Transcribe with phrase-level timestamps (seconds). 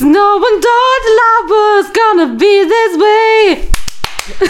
[0.00, 3.70] No one thought love was gonna be this way.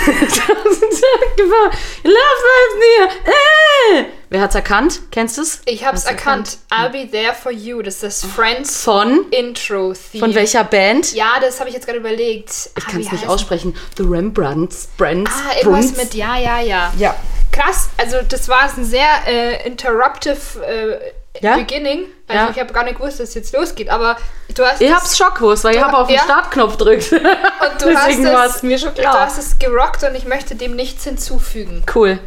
[2.05, 2.43] Love
[2.79, 3.09] near.
[3.25, 4.07] Äh.
[4.31, 5.01] Wer hat's erkannt?
[5.11, 5.61] Kennst du's?
[5.67, 6.59] Ich hab's du erkannt.
[6.71, 7.83] I'll be there for you.
[7.83, 9.27] Das ist das Friends Von?
[9.31, 10.21] Intro Theme.
[10.21, 11.13] Von welcher Band?
[11.13, 12.71] Ja, das habe ich jetzt gerade überlegt.
[12.77, 13.77] Ich kann es nicht aussprechen.
[13.97, 14.89] The Rembrandts.
[14.97, 15.31] Brands.
[15.31, 16.93] Ah, irgendwas mit ja, ja, ja.
[16.99, 17.17] Ja.
[17.53, 21.55] Krass, also das war ein sehr äh, interruptive äh, Ja?
[21.57, 22.07] Beginning.
[22.27, 22.51] Also Ja.
[22.51, 24.17] ich habe gar nicht gewusst, dass es jetzt losgeht, aber
[24.55, 26.23] du hast Ich es- hab's schon gewusst, weil ich Du- habe auf den ja?
[26.25, 27.13] Startknopf gedrückt.
[27.13, 27.21] und du
[27.97, 29.21] hast es, es mir schon Du klar.
[29.21, 31.85] hast es gerockt und ich möchte dem nichts hinzufügen.
[31.95, 32.19] Cool.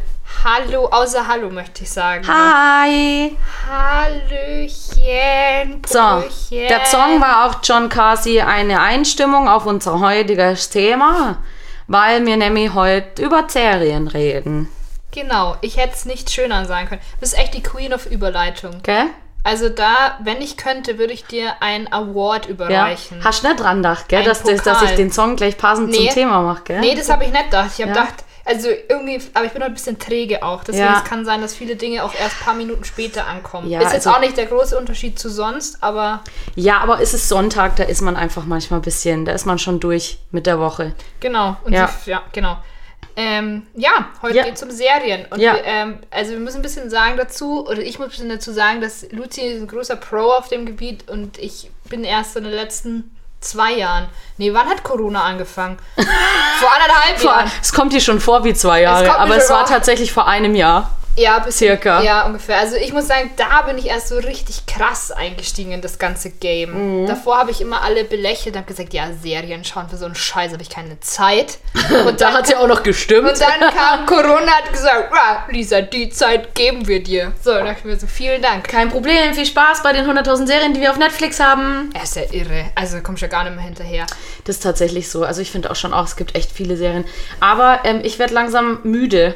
[0.42, 2.26] Hallo, außer Hallo möchte ich sagen.
[2.26, 3.36] Hi.
[3.70, 5.82] Hallöchen.
[5.86, 6.68] So, Brüchen.
[6.68, 11.36] der Song war auch John Casey eine Einstimmung auf unser heutiges Thema,
[11.86, 14.68] weil wir nämlich heute über Serien reden.
[15.14, 17.00] Genau, ich hätte es nicht schöner sagen können.
[17.14, 18.80] Du bist echt die Queen of Überleitung.
[18.82, 19.06] Gell?
[19.44, 22.50] Also da, wenn ich könnte, würde ich dir einen Award Ja.
[22.50, 23.22] überreichen.
[23.22, 24.24] Hast du nicht dran gedacht, gell?
[24.24, 25.96] Dass, das, dass ich den Song gleich passend Nee.
[26.06, 26.80] zum Thema mache, gell?
[26.80, 27.70] Nee, das habe ich nicht gedacht.
[27.76, 28.00] Ich habe Ja.
[28.04, 30.64] gedacht, also irgendwie, aber ich bin heute ein bisschen träge auch.
[30.64, 30.98] Deswegen Ja.
[30.98, 33.68] es kann sein, dass viele Dinge auch erst ein paar Minuten später ankommen.
[33.70, 36.22] Ja, ist jetzt also- auch nicht der große Unterschied zu sonst, aber
[36.54, 39.58] Ja, aber es ist Sonntag, da ist man einfach manchmal ein bisschen, da ist man
[39.58, 40.94] schon durch mit der Woche.
[41.20, 41.56] genau.
[41.64, 41.88] Und Ja.
[41.88, 42.56] Sie, ja, genau.
[43.16, 44.42] Ähm, ja, heute Ja.
[44.44, 45.26] geht es um Serien.
[45.30, 45.54] Und Ja.
[45.54, 48.52] wir, ähm, also wir müssen ein bisschen sagen dazu, oder ich muss ein bisschen dazu
[48.52, 52.44] sagen, dass Luzi ist ein großer Pro auf dem Gebiet und ich bin erst in
[52.44, 54.08] den letzten zwei Jahren.
[54.38, 55.76] Nee, wann hat Corona angefangen?
[55.96, 57.50] Vor anderthalb Vor, Jahren.
[57.62, 60.54] es kommt dir schon vor wie zwei Jahre, mir aber es war tatsächlich vor einem
[60.54, 60.90] Jahr.
[61.16, 62.02] Ja, bis Circa.
[62.02, 62.58] Ja, ungefähr.
[62.58, 66.30] Also ich muss sagen, da bin ich erst so richtig krass eingestiegen in das ganze
[66.30, 67.02] Game.
[67.02, 67.06] Mhm.
[67.06, 70.14] Davor habe ich immer alle belächelt und habe gesagt, ja, Serien schauen für so einen
[70.16, 71.58] Scheiß habe ich keine Zeit.
[72.06, 73.28] Und Da hat ja auch noch gestimmt.
[73.28, 77.32] und dann kam Corona und hat gesagt, "Ah, Lisa, die Zeit geben wir dir.
[77.42, 78.66] So, dann dachte ich mir so, vielen Dank.
[78.66, 81.90] Kein Problem, viel Spaß bei den 100.000 Serien, die wir auf Netflix haben.
[81.94, 82.70] Er ist ja irre.
[82.74, 84.06] Also kommst ja gar nicht mehr hinterher.
[84.44, 85.24] Das ist tatsächlich so.
[85.24, 87.04] Also ich finde auch schon auch, es gibt echt viele Serien.
[87.40, 89.34] Aber ähm, ich werde langsam müde.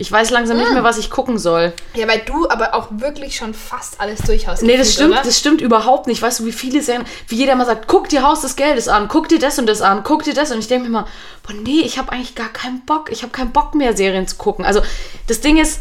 [0.00, 0.60] Ich weiß langsam Ah.
[0.60, 1.72] nicht mehr, was ich gucken soll.
[1.94, 4.62] Ja, weil du aber auch wirklich schon fast alles durch hast.
[4.62, 5.22] Nee, das stimmt, oder?
[5.22, 6.22] das stimmt überhaupt nicht.
[6.22, 9.08] Weißt du, wie viele Serien, wie jeder immer sagt, guck dir Haus des Geldes an,
[9.08, 10.52] guck dir das und das an, guck dir das.
[10.52, 11.08] Und ich denke mir immer,
[11.44, 13.10] boah, nee, ich habe eigentlich gar keinen Bock.
[13.10, 14.64] Ich habe keinen Bock mehr, Serien zu gucken.
[14.64, 14.80] Also
[15.26, 15.80] das Ding ist,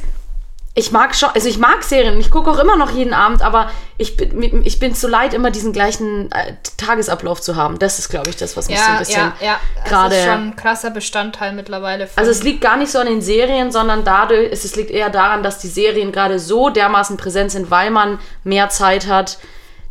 [0.77, 3.71] ich mag schon, also ich mag Serien, ich gucke auch immer noch jeden Abend, aber
[3.97, 7.79] ich bin, ich bin zu leid, immer diesen gleichen äh, Tagesablauf zu haben.
[7.79, 9.59] Das ist, glaube ich, das, was mich so ein Ja, bisschen ja, ja.
[9.81, 10.16] Das gerade.
[10.16, 12.05] ist schon ein krasser Bestandteil mittlerweile.
[12.05, 14.91] Von Also es liegt gar nicht so an den Serien, sondern dadurch, es, es liegt
[14.91, 19.39] eher daran, dass die Serien gerade so dermaßen präsent sind, weil man mehr Zeit hat,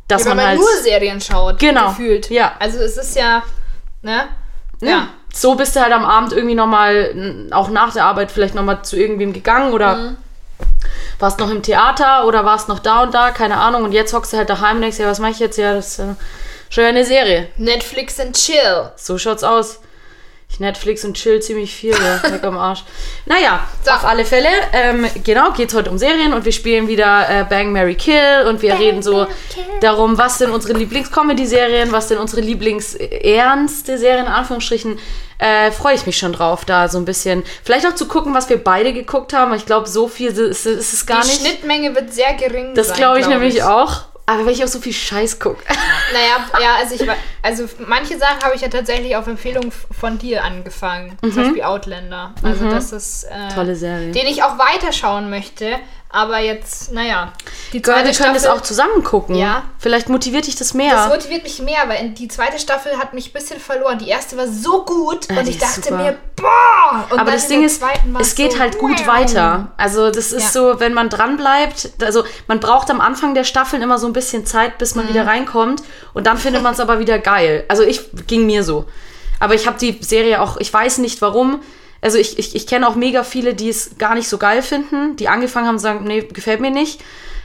[0.07, 1.59] dass Ja, man, man halt nur Serien schaut.
[1.59, 2.31] Genau, Gefühlt.
[2.31, 2.53] ja.
[2.61, 3.43] Also es ist ja,
[4.03, 4.29] ne?
[4.81, 5.09] ja.
[5.35, 8.97] so bist du halt am Abend irgendwie nochmal, auch nach der Arbeit vielleicht nochmal zu
[8.97, 10.17] irgendwem gegangen oder Mhm.
[11.19, 13.85] Warst noch im Theater oder warst noch da und da, keine Ahnung.
[13.85, 15.59] Und jetzt hockst du halt daheim und denkst, ja, was mache ich jetzt?
[15.59, 16.15] Ja, das ist äh,
[16.69, 17.49] schon eine Serie.
[17.57, 18.91] Netflix and chill.
[18.97, 19.81] So schaut's aus.
[20.49, 22.85] Ich Netflix und chill ziemlich viel, ja, weg am Arsch.
[23.27, 23.91] Naja, So.
[23.91, 27.73] auf alle Fälle, ähm, genau, geht's heute um Serien und wir spielen wieder äh, Bang,
[27.73, 29.27] Mary Kill und wir reden so
[29.81, 34.99] darum, was denn unsere Lieblings-Comedy-Serien, was denn unsere Lieblings-ernste Serien, in Anführungsstrichen,
[35.39, 38.49] äh, freue ich mich schon drauf, da so ein bisschen, vielleicht auch zu gucken, was
[38.49, 39.53] wir beide geguckt haben.
[39.55, 41.41] Ich glaube, so viel ist, ist, es gar Die nicht.
[41.41, 44.05] Schnittmenge wird sehr gering das sein, glaube ich glaub nämlich auch.
[44.29, 45.63] Aber weil ich auch so viel Scheiß gucke.
[46.13, 47.11] Naja, ja, also ich
[47.43, 51.17] also manche Sachen habe ich ja tatsächlich auf Empfehlung von dir angefangen.
[51.21, 52.33] Zum Beispiel Outlander.
[52.45, 53.49] Also das ist äh, Mhm.
[53.55, 54.13] Tolle Serie.
[54.13, 55.79] den ich auch weiterschauen möchte.
[56.09, 57.33] Aber jetzt, naja.
[57.73, 59.35] Die Girl, zweite wir können das Staffel- auch zusammen gucken.
[59.35, 59.65] Ja.
[59.79, 60.95] Vielleicht motiviert dich das mehr.
[60.95, 63.99] Das motiviert mich mehr, weil die zweite Staffel hat mich ein bisschen verloren.
[63.99, 65.97] Die erste war so gut Ah, und ich dachte super.
[65.97, 67.05] mir, boah!
[67.11, 67.83] Und Aber das in Ding ist,
[68.21, 69.07] es geht so, halt gut wow.
[69.09, 69.73] weiter.
[69.77, 70.63] Also das ist Ja.
[70.63, 74.13] so, wenn man dran bleibt, also man braucht am Anfang der Staffeln immer so ein
[74.13, 75.11] bisschen Zeit, bis man Mhm.
[75.11, 75.83] wieder reinkommt
[76.15, 77.65] und dann findet man es aber wieder geil.
[77.69, 78.87] Also ich ging mir so.
[79.41, 81.61] Aber ich habe die Serie auch, ich weiß nicht warum.
[82.07, 85.17] Also ich, ich, ich kenne auch mega viele, die es gar nicht so geil finden,
[85.17, 87.01] die angefangen haben und sagen, nee, gefällt mir nicht.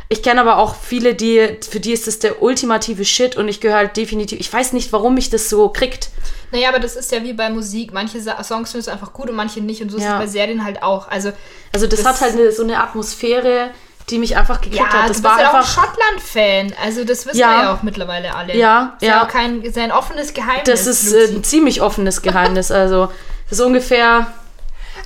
[0.07, 3.59] Ich kenne aber auch viele, die, für die ist das der ultimative Shit und ich
[3.59, 6.09] gehöre halt definitiv, ich weiß nicht, warum mich das so kriegt.
[6.51, 7.91] Naja, aber das ist ja wie bei Musik.
[7.91, 9.81] Manche Songs findest du einfach gut und manche nicht.
[9.81, 10.19] Und so ist Ja.
[10.19, 11.07] es bei Serien halt auch.
[11.09, 11.31] Also,
[11.73, 13.71] Also das, Das- hat halt eine, so eine Atmosphäre,
[14.11, 15.03] die mich einfach gekickt ja, hat.
[15.05, 15.65] du Das bist war ja auch.
[15.65, 16.73] Schottland-Fan.
[16.83, 17.49] Also, das wissen Ja.
[17.57, 18.55] wir ja auch mittlerweile alle.
[18.55, 19.23] Ja, ist ja.
[19.23, 20.65] auch kein, ist ein offenes Geheimnis.
[20.65, 22.69] Das ist äh, ein ziemlich offenes Geheimnis.
[22.71, 23.07] Also
[23.49, 24.27] das ist ungefähr.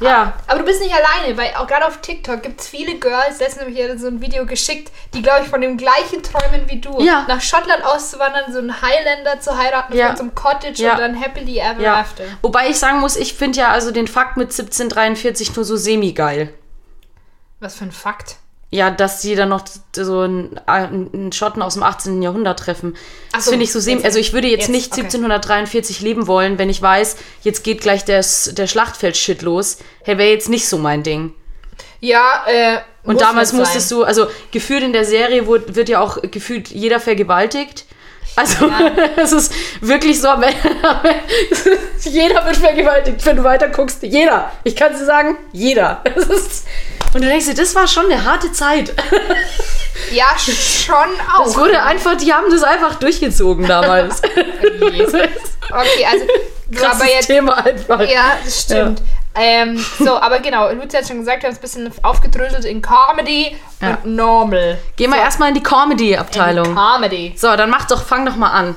[0.01, 3.39] Ja, Aber du bist nicht alleine, weil auch gerade auf TikTok gibt es viele Girls,
[3.39, 6.67] letztens habe ich dir so ein Video geschickt, die, glaube ich, von dem gleichen träumen
[6.67, 6.99] wie du.
[7.01, 7.25] Ja.
[7.27, 10.07] Nach Schottland auszuwandern, so einen Highlander zu heiraten Ja.
[10.07, 10.93] von so einem Cottage Ja.
[10.93, 11.95] und dann happily ever ja.
[11.99, 12.23] after.
[12.41, 16.53] Wobei ich sagen muss, ich finde ja also den Fakt mit 1743 nur so semi-geil.
[17.59, 18.37] Was für ein Fakt.
[18.71, 19.63] Ja, dass sie dann noch
[19.95, 22.21] so einen, einen Schotten aus dem 18.
[22.21, 22.95] Jahrhundert treffen.
[23.31, 24.03] Ach Das so, finde ich so semi.
[24.03, 25.01] Also ich würde jetzt, jetzt, nicht okay.
[25.01, 29.77] 1743 leben wollen, wenn ich weiß, jetzt geht gleich der, der Schlachtfeld-Shit los.
[30.03, 31.33] Hey, wäre jetzt nicht so mein Ding.
[32.01, 32.77] Ja, äh.
[33.03, 36.99] Und damals musstest du, also gefühlt in der Serie wird, wird ja auch gefühlt jeder
[36.99, 37.85] vergewaltigt.
[38.35, 38.69] Also
[39.15, 40.27] es ist wirklich so,
[42.01, 44.03] jeder wird vergewaltigt, wenn du weiter guckst.
[44.03, 44.51] Jeder.
[44.63, 46.03] Ich kann dir sagen, jeder.
[46.15, 46.65] Es ist,
[47.15, 48.93] und du denkst dir, das war schon eine harte Zeit.
[50.11, 50.93] Ja, schon
[51.35, 51.47] auch.
[51.47, 54.21] Es wurde einfach, die haben das einfach durchgezogen damals.
[55.71, 56.25] Okay, also.
[56.71, 57.25] Krasses aber jetzt.
[57.25, 58.01] Thema einfach.
[58.01, 59.01] Ja, das stimmt.
[59.33, 62.81] Ähm, so, aber genau, Luzi hat schon gesagt, wir haben es ein bisschen aufgedröselt in
[62.81, 63.97] Comedy Ja.
[64.03, 64.77] und Normal.
[64.95, 66.75] Gehen wir erstmal in die Comedy-Abteilung.
[66.75, 67.33] Comedy.
[67.35, 68.75] So, dann mach doch, fang doch mal an.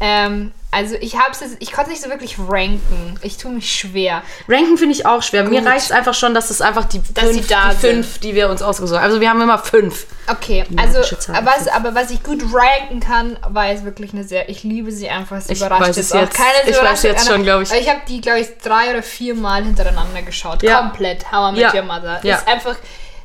[0.00, 3.18] Ähm, also ich hab's jetzt, ich konnte nicht so wirklich ranken.
[3.22, 4.22] Ich tue mich schwer.
[4.48, 5.44] Ranken finde ich auch schwer.
[5.44, 5.68] Mir Gut.
[5.70, 7.80] reicht es einfach schon, dass es einfach die, Dass sie fünf, die sind.
[7.80, 9.04] fünf, die wir uns ausgesucht haben.
[9.06, 10.06] Also wir haben immer fünf.
[10.26, 11.44] Okay, also magische Zahl.
[11.44, 15.08] was, aber was ich gut ranken kann, war jetzt wirklich eine sehr, ich liebe sie
[15.08, 16.34] einfach, es Ich überrascht weiß es auch jetzt.
[16.36, 17.72] keine Ich weiß jetzt schon, glaub ich.
[17.72, 20.62] Ich habe die, glaube ich, drei oder vier Mal hintereinander geschaut.
[20.62, 20.80] Ja.
[20.80, 21.30] Komplett.
[21.30, 21.74] How I Met Ja.
[21.80, 22.20] Your Mother.
[22.22, 22.36] Ja.
[22.36, 22.76] Ist einfach,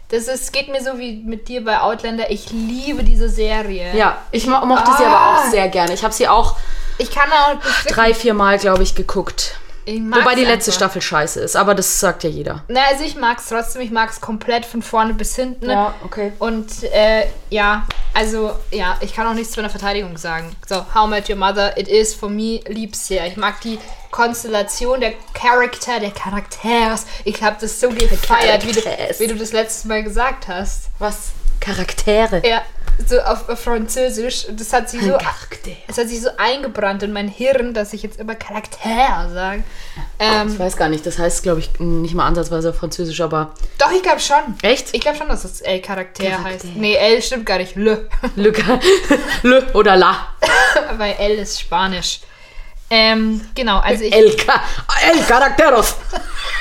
[0.09, 2.29] das ist, geht mir so wie mit dir bei Outlander.
[2.31, 3.95] Ich liebe diese Serie.
[3.95, 5.07] Ja, ich mo mochte sie Ah.
[5.07, 5.93] aber auch sehr gerne.
[5.93, 6.55] Ich habe sie auch
[6.97, 7.55] Ich kann auch
[7.87, 9.55] drei, vier Mal, glaube ich, geguckt.
[9.85, 10.73] ich Wobei die letzte einfach.
[10.79, 12.63] Staffel scheiße ist, aber das sagt ja jeder.
[12.67, 13.81] Na, also ich mag es trotzdem.
[13.81, 15.69] Ich mag es komplett von vorne bis hinten.
[16.03, 16.33] okay.
[16.39, 20.55] Und äh, ja, also ja, ich kann auch nichts zu einer Verteidigung sagen.
[20.67, 23.25] So, How Met Your Mother, it is for me, lieb's sehr.
[23.27, 23.79] Ich mag die
[24.11, 27.05] Konstellation der Charakter, der Charakters.
[27.25, 28.81] Ich habe das so gefeiert, wie du,
[29.19, 30.89] wie du das letztes Mal gesagt hast.
[30.99, 31.31] Was?
[31.59, 32.41] Charaktere.
[32.47, 32.61] Ja,
[33.05, 34.47] so auf, auf Französisch.
[34.51, 35.71] Das hat sich so, Charakter.
[35.87, 39.63] es hat sich so eingebrannt in mein Hirn, dass ich jetzt immer Charakter sage.
[40.19, 43.53] Ähm, Ich weiß gar nicht, das heißt, glaube ich, nicht mal ansatzweise auf Französisch, aber
[43.77, 44.37] doch, ich glaube schon.
[44.61, 44.87] echt?
[44.93, 46.43] Ich glaube schon, dass das L Charakter Charakter.
[46.49, 46.65] heißt.
[46.75, 47.75] Nee, L stimmt gar nicht.
[47.75, 48.07] Le.
[48.35, 48.53] Le,
[49.43, 50.29] Le oder La.
[50.97, 52.21] Weil L ist Spanisch.
[52.89, 54.13] Ähm, genau, also ich.
[54.13, 54.63] El, Ca-
[55.11, 55.95] El Charakteros.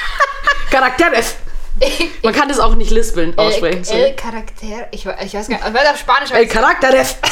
[0.71, 1.37] Charakteres.
[2.23, 3.85] Man kann das auch nicht lispeln aussprechen.
[3.91, 4.05] El.
[4.07, 4.89] El Charakter.
[4.91, 5.75] Ich, ich weiß gar nicht.
[5.75, 6.31] Weil auf Spanisch.
[6.33, 7.17] El Charakteres.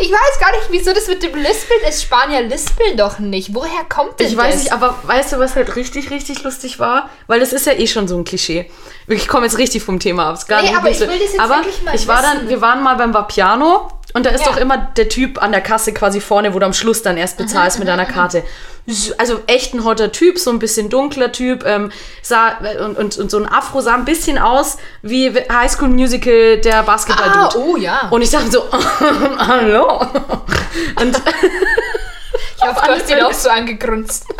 [0.00, 2.02] Ich weiß gar nicht, wieso das mit dem Lispeln ist.
[2.04, 3.52] Spanier lispeln doch nicht.
[3.52, 4.62] Woher kommt denn Ich weiß das?
[4.62, 7.10] nicht, aber weißt du, was halt richtig, richtig lustig war?
[7.26, 8.70] Weil das ist ja eh schon so ein Klischee.
[9.08, 10.38] Ich komme jetzt richtig vom Thema ab.
[10.62, 12.94] Nee, aber ich will das jetzt aber wirklich mal ich war dann, wir waren mal
[12.94, 14.52] beim Vapiano und da ist Ja.
[14.52, 17.36] doch immer der Typ an der Kasse quasi vorne, wo du am Schluss dann erst
[17.36, 18.42] bezahlst mit deiner Karte.
[19.18, 23.30] Also echt ein hotter Typ, so ein bisschen dunkler Typ, ähm, sah und, und, und
[23.30, 27.64] so ein Afro sah ein bisschen aus wie High School Musical der Basketball Ah, Dude.
[27.66, 28.08] oh ja.
[28.10, 28.64] Und ich dachte so,
[29.38, 29.98] hallo.
[30.96, 31.16] Und
[32.56, 34.24] ich hoffe, du hast ihn auch so angegrunzt.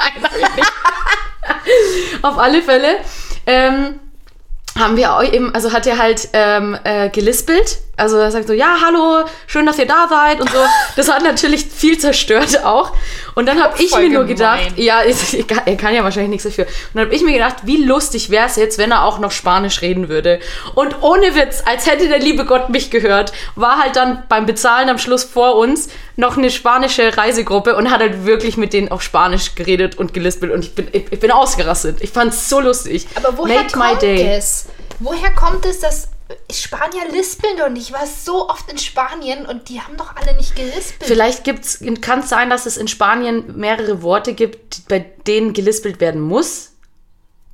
[2.23, 2.97] Auf alle Fälle
[3.47, 3.99] ähm,
[4.79, 7.79] haben wir auch eben, also hat er halt ähm, äh, gelispelt.
[7.99, 10.59] Also er sagt so, ja, hallo, schön, dass ihr da seid und so.
[10.97, 12.93] Das hat natürlich viel zerstört auch.
[13.35, 14.59] Und dann habe ich Voll mir nur gemein.
[14.69, 15.35] gedacht, ja, ist,
[15.67, 16.65] er kann ja wahrscheinlich nichts dafür.
[16.67, 19.31] Und dann habe ich mir gedacht, wie lustig wäre es jetzt, wenn er auch noch
[19.33, 20.41] Spanisch reden würde.
[20.75, 24.89] Und ohne Witz, als hätte der liebe Gott mich gehört, war halt dann beim Bezahlen
[24.89, 29.03] am Schluss vor uns noch eine spanische Reisegruppe und hat halt wirklich mit denen auf
[29.03, 30.53] Spanisch geredet und gelispelt.
[30.53, 31.99] Und ich bin, ich, ich bin ausgerastet.
[32.01, 33.07] Ich fand's so lustig.
[33.15, 34.37] Aber woher Made my kommt day.
[34.37, 34.67] es?
[35.01, 36.09] Woher kommt es, dass
[36.53, 37.89] Spanier lispeln doch nicht?
[37.89, 41.05] Ich war so oft in Spanien und die haben doch alle nicht gelispelt.
[41.05, 46.01] Vielleicht gibt's, kann es sein, dass es in Spanien mehrere Worte gibt, bei denen gelispelt
[46.01, 46.73] werden muss.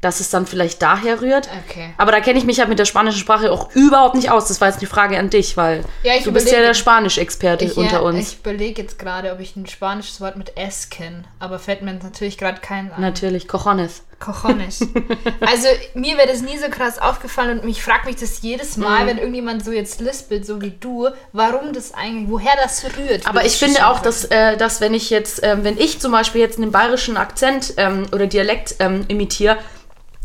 [0.05, 1.49] Dass es dann vielleicht daher rührt.
[1.67, 1.95] Okay.
[1.97, 4.49] Aber da kenne ich mich ja mit der spanischen Sprache auch überhaupt nicht aus.
[4.49, 8.03] Das war jetzt eine Frage an dich, weil Ja, du bist ja der Spanisch-Experte unter
[8.03, 8.33] uns.
[8.33, 11.95] ich überlege jetzt gerade, ob ich ein spanisches Wort mit S kenne, aber fällt mir
[11.95, 13.01] natürlich gerade keins an.
[13.01, 14.03] Natürlich, Cojones.
[14.21, 14.81] Cojones.
[15.41, 18.85] also mir wäre das nie so krass aufgefallen und ich frage mich das jedes Mhm.
[18.85, 23.27] Mal, wenn irgendjemand so jetzt lispelt, so wie du, warum das eigentlich, woher das rührt.
[23.27, 26.41] Aber ich finde auch, dass, äh, dass wenn ich jetzt, ähm, wenn ich zum Beispiel
[26.41, 29.57] jetzt einen bayerischen Akzent ähm, oder Dialekt ähm, imitiere,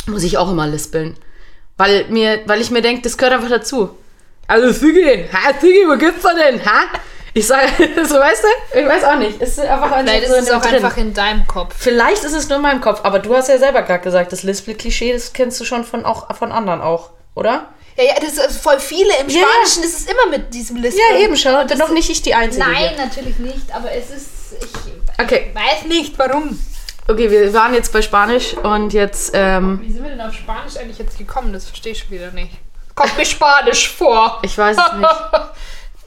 [0.08, 1.18] muss ich auch immer lispeln.
[1.78, 3.96] Weil, mir, weil ich mir denke, das gehört einfach dazu.
[4.48, 6.64] Also Sigi, ha, Sigi, wo geht's da denn?
[6.66, 6.82] Ha?
[7.34, 7.68] Ich sage,
[8.06, 8.80] so weißt du?
[8.80, 9.40] Ich weiß auch nicht.
[9.42, 10.76] Es ist einfach Vielleicht so ist es auch drin.
[10.76, 11.76] einfach in deinem Kopf.
[11.78, 14.44] Vielleicht ist es nur in meinem Kopf, aber du hast ja selber gerade gesagt, das
[14.44, 17.68] Lispel-Klischee, das kennst du schon von, auch, von anderen auch, oder?
[17.98, 21.06] Ja, ja, das ist voll viele im Ja, Spanischen, das ist immer mit diesem Lispeln.
[21.14, 21.62] Ja, eben, schau.
[21.62, 22.64] Und das Doch nicht ich die Einzige.
[22.66, 23.06] Nein, hier.
[23.06, 24.28] natürlich nicht, aber es ist,
[24.60, 26.58] ich Okay, weiß nicht, warum.
[27.10, 30.78] Okay, wir waren jetzt bei Spanisch und jetzt, ähm, Wie sind wir denn auf Spanisch
[30.78, 31.52] eigentlich jetzt gekommen?
[31.52, 32.52] Das verstehe ich schon wieder nicht.
[32.96, 34.40] Kommt mir Spanisch vor.
[34.44, 35.10] ich weiß es nicht.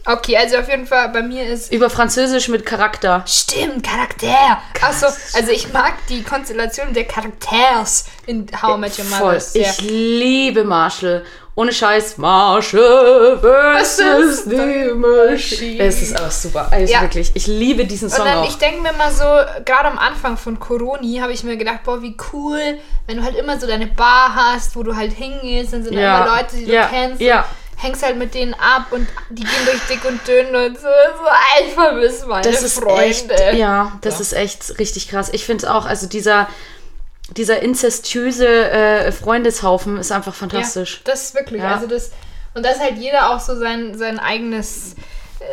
[0.04, 1.72] Okay, also auf jeden Fall bei mir ist.
[1.72, 3.22] Über Französisch mit Charakter.
[3.24, 4.60] Stimmt, Charakter.
[4.80, 9.18] Achso, also ich mag die Konstellation der Charakters in How I Met Your Mother.
[9.18, 9.40] Voll.
[9.40, 9.70] sehr.
[9.70, 11.24] Ich liebe Marshall.
[11.54, 15.84] Ohne Scheiß, Marshall versus the Machine.
[15.84, 16.68] Es ist auch super.
[16.70, 17.02] Also Ja.
[17.02, 18.48] wirklich, ich liebe diesen Und Song dann, auch.
[18.48, 19.24] ich denke mir mal so,
[19.64, 23.36] gerade am Anfang von Coroni habe ich mir gedacht, boah, wie cool, wenn du halt
[23.36, 26.24] immer so deine Bar hast, wo du halt hingehst, dann sind da Ja.
[26.24, 26.86] immer Leute, die du Ja.
[26.86, 27.20] kennst.
[27.20, 27.40] Ja.
[27.40, 30.82] Und hängst halt mit denen ab und die gehen durch dick und dünn und so,
[30.86, 33.02] so ich vermisse meine Das ist Freunde.
[33.02, 33.28] echt,
[33.58, 34.20] ja, das Ja.
[34.20, 35.30] ist echt richtig krass.
[35.32, 36.48] Ich finde auch, also dieser,
[37.36, 41.02] dieser inzestiöse äh, Freundeshaufen ist einfach fantastisch.
[41.04, 41.74] Ja, das ist wirklich, Ja.
[41.74, 42.10] also das,
[42.54, 44.94] und dass halt jeder auch so sein, sein eigenes,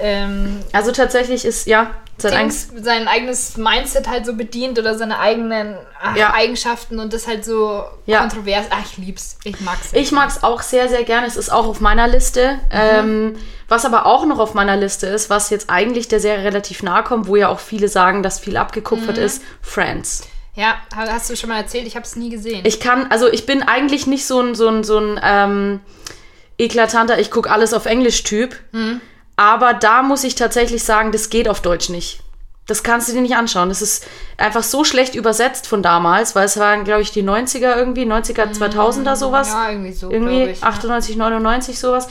[0.02, 4.98] ähm, Also tatsächlich ist, ja, sein eigenes, Dings, sein eigenes Mindset halt so bedient oder
[4.98, 6.34] seine eigenen ach, Ja.
[6.34, 8.20] Eigenschaften und das halt so Ja.
[8.20, 8.66] kontrovers.
[8.72, 9.38] Ach, ich lieb's.
[9.46, 9.90] Ich mag's.
[9.94, 11.26] Ich mag es auch sehr, sehr gerne.
[11.28, 12.56] Es ist auch auf meiner Liste.
[12.56, 12.60] Mhm.
[12.72, 13.36] Ähm,
[13.70, 17.04] was aber auch noch auf meiner Liste ist, was jetzt eigentlich der Serie relativ nahe
[17.04, 19.24] kommt, wo ja auch viele sagen, dass viel abgekupfert Mhm.
[19.24, 20.24] ist, Friends.
[20.60, 22.66] Ja, hast du schon mal erzählt, ich habe es nie gesehen.
[22.66, 25.80] Ich kann, also ich bin eigentlich nicht so ein, so ein, so ein ähm,
[26.58, 28.56] eklatanter, ich gucke alles auf Englisch-Typ.
[28.74, 29.00] Mhm.
[29.38, 32.20] Aber da muss ich tatsächlich sagen, das geht auf Deutsch nicht.
[32.68, 33.70] Das kannst du dir nicht anschauen.
[33.70, 37.78] Das ist einfach so schlecht übersetzt von damals, weil es waren, glaube ich, die 90er
[37.78, 39.48] irgendwie, 90er, 2000er sowas.
[39.48, 39.54] Mhm.
[39.54, 40.62] ja, irgendwie so, irgendwie ich.
[40.62, 42.10] 98, 99 sowas.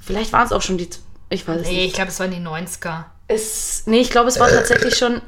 [0.00, 0.90] Vielleicht waren es auch schon die,
[1.30, 1.86] ich weiß es Nee, nicht.
[1.86, 3.04] ich glaube, es waren die 90er.
[3.28, 5.22] Es, nee, ich glaube, es war tatsächlich schon,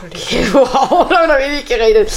[0.00, 0.52] Entschuldigung.
[0.72, 2.10] wow, da habe ich nicht geredet.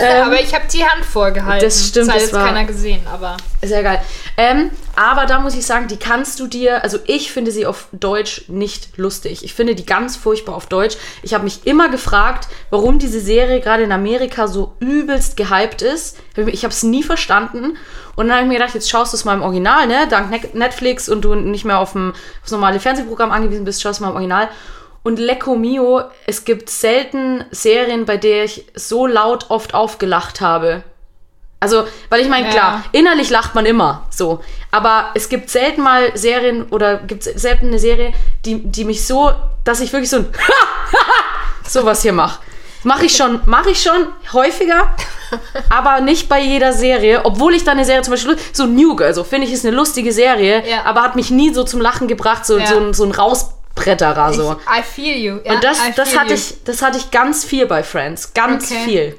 [0.00, 1.64] Ähm, aber ich habe die Hand vorgehalten.
[1.64, 3.36] das stimmt, Das hat jetzt war- keiner gesehen, aber.
[3.64, 4.00] Sehr geil.
[4.36, 7.86] Ähm, aber da muss ich sagen, die kannst du dir, also ich finde sie auf
[7.92, 9.44] Deutsch nicht lustig.
[9.44, 10.96] Ich finde die ganz furchtbar auf Deutsch.
[11.22, 16.18] Ich habe mich immer gefragt, warum diese Serie gerade in Amerika so übelst gehypt ist.
[16.36, 17.76] Ich habe es nie verstanden.
[18.16, 20.06] Und dann habe ich mir gedacht, jetzt schaust du es mal im Original, ne?
[20.10, 23.80] Dank Ne- Netflix und du nicht mehr auf, dem, auf das normale Fernsehprogramm angewiesen bist,
[23.80, 24.48] schaust du mal im Original.
[25.04, 30.84] Und Lecco Mio, es gibt selten Serien, bei der ich so laut oft aufgelacht habe.
[31.58, 32.52] Also, weil ich meine, Ja.
[32.52, 34.40] klar, innerlich lacht man immer so.
[34.70, 38.12] Aber es gibt selten mal Serien oder gibt selten eine Serie,
[38.44, 39.32] die, die mich so,
[39.64, 40.26] dass ich wirklich so ein
[41.68, 42.40] sowas hier mache.
[42.84, 44.94] Mache ich schon, mache ich schon häufiger,
[45.70, 47.20] aber nicht bei jeder Serie.
[47.24, 50.12] Obwohl ich dann eine Serie zum Beispiel, so Nuke, also finde ich ist eine lustige
[50.12, 50.84] Serie, Ja.
[50.84, 52.66] aber hat mich nie so zum Lachen gebracht, so, Ja.
[52.66, 53.12] so, ein, so ein
[53.76, 54.56] Rausbretterer so.
[54.60, 55.38] Ich, I feel you.
[55.44, 56.34] Ja, Und das, das, hatte you.
[56.34, 58.32] ich, das hatte ich ganz viel bei Friends.
[58.34, 58.84] Ganz Okay.
[58.84, 59.18] viel.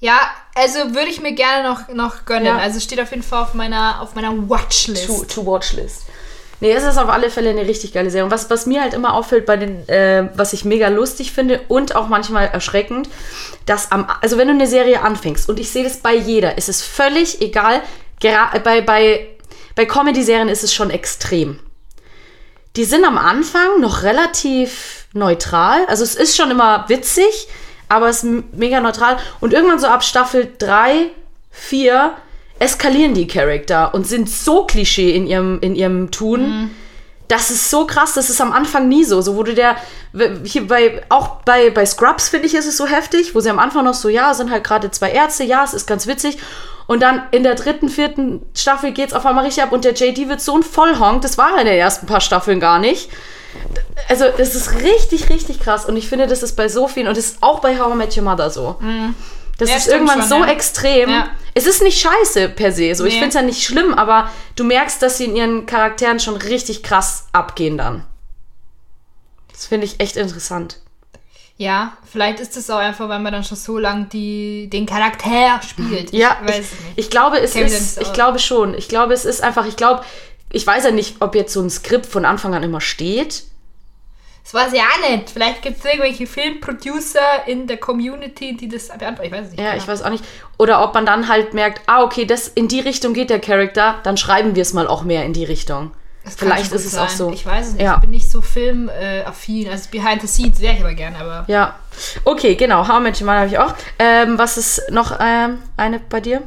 [0.00, 0.18] Ja,
[0.54, 2.46] also würde ich mir gerne noch, noch gönnen.
[2.46, 2.58] Ja.
[2.58, 5.06] Also steht auf jeden Fall auf meiner, auf meiner Watchlist.
[5.06, 6.02] To, to Watchlist.
[6.60, 8.24] Nee, es ist auf alle Fälle eine richtig geile Serie.
[8.24, 11.60] Und was, was mir halt immer auffällt bei den, äh, was ich mega lustig finde
[11.68, 13.10] und auch manchmal erschreckend,
[13.66, 16.70] dass am, also wenn du eine Serie anfängst, und ich sehe das bei jeder, ist
[16.70, 17.82] es völlig egal,
[18.64, 19.28] bei, bei,
[19.74, 21.58] bei Comedy-Serien ist es schon extrem.
[22.76, 25.86] Die sind am Anfang noch relativ neutral.
[25.86, 27.48] Also es ist schon immer witzig,
[27.88, 29.16] aber es ist mega neutral.
[29.40, 31.06] Und irgendwann so ab Staffel 3,
[31.50, 32.12] 4
[32.58, 36.70] eskalieren die Charakter und sind so Klischee in ihrem, in ihrem Tun.
[37.28, 39.20] Das ist so krass, das ist am Anfang nie so.
[39.20, 39.76] So wurde der,
[40.44, 43.58] hier bei, auch bei, bei Scrubs finde ich, ist es so heftig, wo sie am
[43.58, 46.38] Anfang noch so, ja, sind halt gerade zwei Ärzte, ja, es ist ganz witzig.
[46.86, 49.94] Und dann in der dritten, vierten Staffel geht es auf einmal richtig ab und der
[49.94, 53.10] JD wird so ein Vollhonk, das war er in den ersten paar Staffeln gar nicht.
[54.08, 55.86] Also, das ist richtig, richtig krass.
[55.86, 57.96] Und ich finde, das ist bei so vielen, und das ist auch bei How I
[57.96, 58.76] Met Your Mother so.
[59.58, 60.50] Das Ja, ist irgendwann schon, so ja.
[60.50, 61.08] extrem.
[61.10, 61.28] Ja.
[61.54, 62.94] Es ist nicht scheiße per se.
[62.94, 63.04] So.
[63.06, 63.18] Ich Nee.
[63.20, 66.82] finde es ja nicht schlimm, aber du merkst, dass sie in ihren Charakteren schon richtig
[66.82, 68.04] krass abgehen dann.
[69.52, 70.80] Das finde ich echt interessant.
[71.58, 75.62] Ja, vielleicht ist es auch einfach, weil man dann schon so lange die, den Charakter
[75.66, 76.12] spielt.
[76.12, 78.74] Ja, ich ich, ich glaube, es ist, ich glaube schon.
[78.74, 80.04] Ich glaube, es ist einfach, ich glaube,
[80.52, 83.44] ich weiß ja nicht, ob jetzt so ein Skript von Anfang an immer steht.
[84.46, 85.28] Das weiß ich auch nicht.
[85.28, 89.24] Vielleicht gibt es irgendwelche Filmproducer in der Community, die das beantworten.
[89.24, 89.60] Ich weiß es nicht.
[89.60, 89.82] Ja, genau.
[89.82, 90.24] ich weiß auch nicht.
[90.56, 93.96] Oder ob man dann halt merkt, ah, okay, das in die Richtung geht der Charakter,
[94.04, 95.90] dann schreiben wir es mal auch mehr in die Richtung.
[96.24, 97.18] Vielleicht ist es auch sein.
[97.18, 97.32] so.
[97.32, 97.82] Ich weiß es nicht.
[97.82, 97.94] Ja.
[97.96, 99.68] Ich bin nicht so filmaffin.
[99.68, 101.44] Also Behind the Scenes wäre ich aber gerne, aber.
[101.48, 101.74] Ja.
[102.24, 102.86] Okay, genau.
[102.86, 103.74] How Your Mother habe ich auch.
[103.98, 106.42] Ähm, was ist noch ähm, eine bei dir?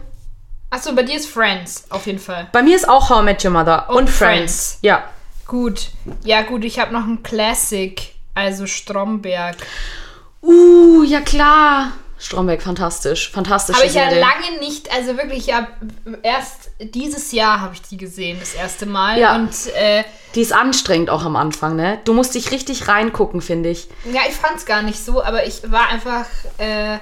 [0.69, 2.47] Achso, bei dir ist Friends, auf jeden Fall.
[2.53, 4.77] Bei mir ist auch How I Met Your Mother und, Und Friends.
[4.77, 4.79] Friends.
[4.83, 5.03] Ja.
[5.49, 5.89] Gut.
[6.23, 8.13] Ja, gut, ich habe noch einen Classic.
[8.35, 9.57] Also Stromberg.
[10.43, 11.91] Uh, ja klar.
[12.19, 13.31] Stromberg, fantastisch.
[13.31, 13.75] Fantastisch.
[13.75, 15.67] Habe ich ja lange nicht, also wirklich, ja,
[16.21, 19.17] erst dieses Jahr habe ich die gesehen, das erste Mal.
[19.17, 19.35] Ja.
[19.35, 20.03] Und äh,
[20.35, 21.99] Die ist anstrengend auch am Anfang, ne?
[22.03, 23.87] Du musst dich richtig reingucken, finde ich.
[24.13, 26.25] ja, ich fand es gar nicht so, aber ich war einfach,
[26.59, 26.99] äh,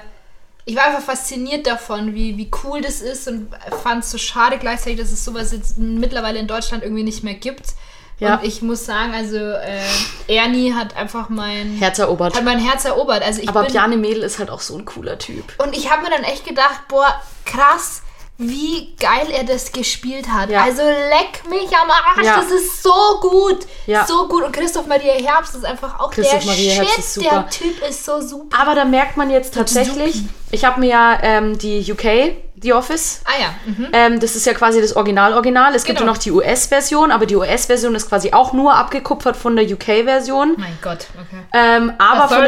[0.64, 3.50] ich war einfach fasziniert davon, wie, wie cool das ist und
[3.82, 7.34] fand es so schade gleichzeitig, dass es sowas jetzt mittlerweile in Deutschland irgendwie nicht mehr
[7.34, 7.74] gibt.
[8.18, 8.34] Ja.
[8.36, 9.80] Und ich muss sagen, also äh,
[10.26, 12.34] Ernie hat einfach mein Herz erobert.
[12.36, 13.22] hat mein Herz erobert.
[13.22, 15.44] Also ich Aber bin, Bjarne Mädel ist halt auch so ein cooler Typ.
[15.58, 18.02] und ich habe mir dann echt gedacht, boah, krass,
[18.40, 20.48] wie geil er das gespielt hat.
[20.50, 20.62] Ja.
[20.62, 22.36] Also leck mich am Arsch, Ja.
[22.40, 23.66] das ist so gut.
[23.86, 24.06] Ja.
[24.06, 24.44] So gut.
[24.44, 26.78] Und Christoph Maria Herbst ist einfach auch Christoph der Maria Shit.
[26.82, 27.30] Herbst ist super.
[27.30, 28.56] Der Typ ist so super.
[28.60, 30.22] Aber da merkt man jetzt tatsächlich,
[30.52, 33.54] ich habe mir ja ähm, die UK, The Office, Ah ja.
[33.66, 33.88] Mhm.
[33.92, 35.74] ähm, das ist ja quasi das Original-Original.
[35.74, 36.12] Es gibt ja Genau.
[36.14, 40.54] noch die US-Version, aber die US-Version ist quasi auch nur abgekupfert von der UK-Version.
[40.56, 41.42] Mein Gott, okay.
[41.52, 42.46] Ähm, aber, von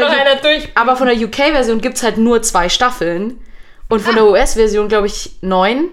[0.75, 3.39] aber von der UK-Version gibt es halt nur zwei Staffeln.
[3.89, 5.89] Und von der US-Version, glaube ich, neun.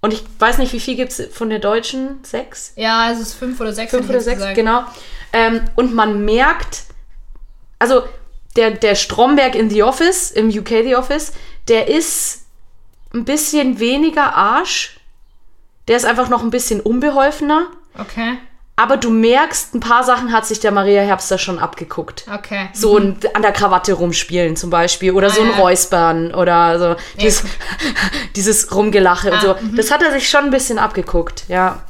[0.00, 2.20] Und ich weiß nicht, wie viel gibt es von der deutschen?
[2.22, 2.72] Sechs?
[2.76, 3.90] Ja, es ist fünf oder sechs.
[3.90, 4.54] Fünf oder sechs, gesagt.
[4.54, 4.84] genau.
[5.32, 6.82] Ähm, und man merkt,
[7.80, 8.04] also
[8.56, 11.32] der, der Stromberg in The Office, im UK The Office,
[11.66, 12.44] der ist
[13.14, 14.98] ein bisschen weniger Arsch.
[15.88, 17.66] Der ist einfach noch ein bisschen unbeholfener.
[17.98, 18.36] Okay,
[18.76, 22.26] Aber du merkst, ein paar Sachen hat sich der Maria Herbst da schon abgeguckt.
[22.32, 22.68] okay.
[22.74, 25.58] So ein, an der Krawatte rumspielen zum Beispiel oder so ein Ah, ja.
[25.58, 27.42] Räuspern oder so dieses,
[28.36, 29.56] dieses Rumgelache und Ah, so.
[29.76, 31.82] Das hat er sich schon ein bisschen abgeguckt, ja.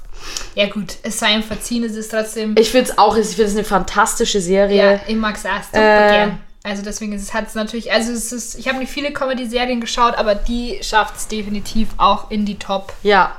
[0.54, 2.54] Ja gut, es sei ihm verziehen, es ist trotzdem...
[2.58, 4.92] Ich finde es auch, ich finde es eine fantastische Serie.
[4.94, 6.38] Ja, ich mag es auch super Äh, gern.
[6.68, 9.80] Also deswegen ist es hat es natürlich, also es ist, ich habe nicht viele Comedy-Serien
[9.80, 12.92] geschaut, aber die schafft es definitiv auch in die Top.
[13.02, 13.36] Ja.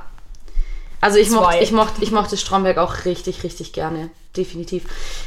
[1.00, 4.10] Also ich mochte, ich mochte, ich mochte Stromberg auch richtig, richtig gerne.
[4.36, 4.84] Definitiv.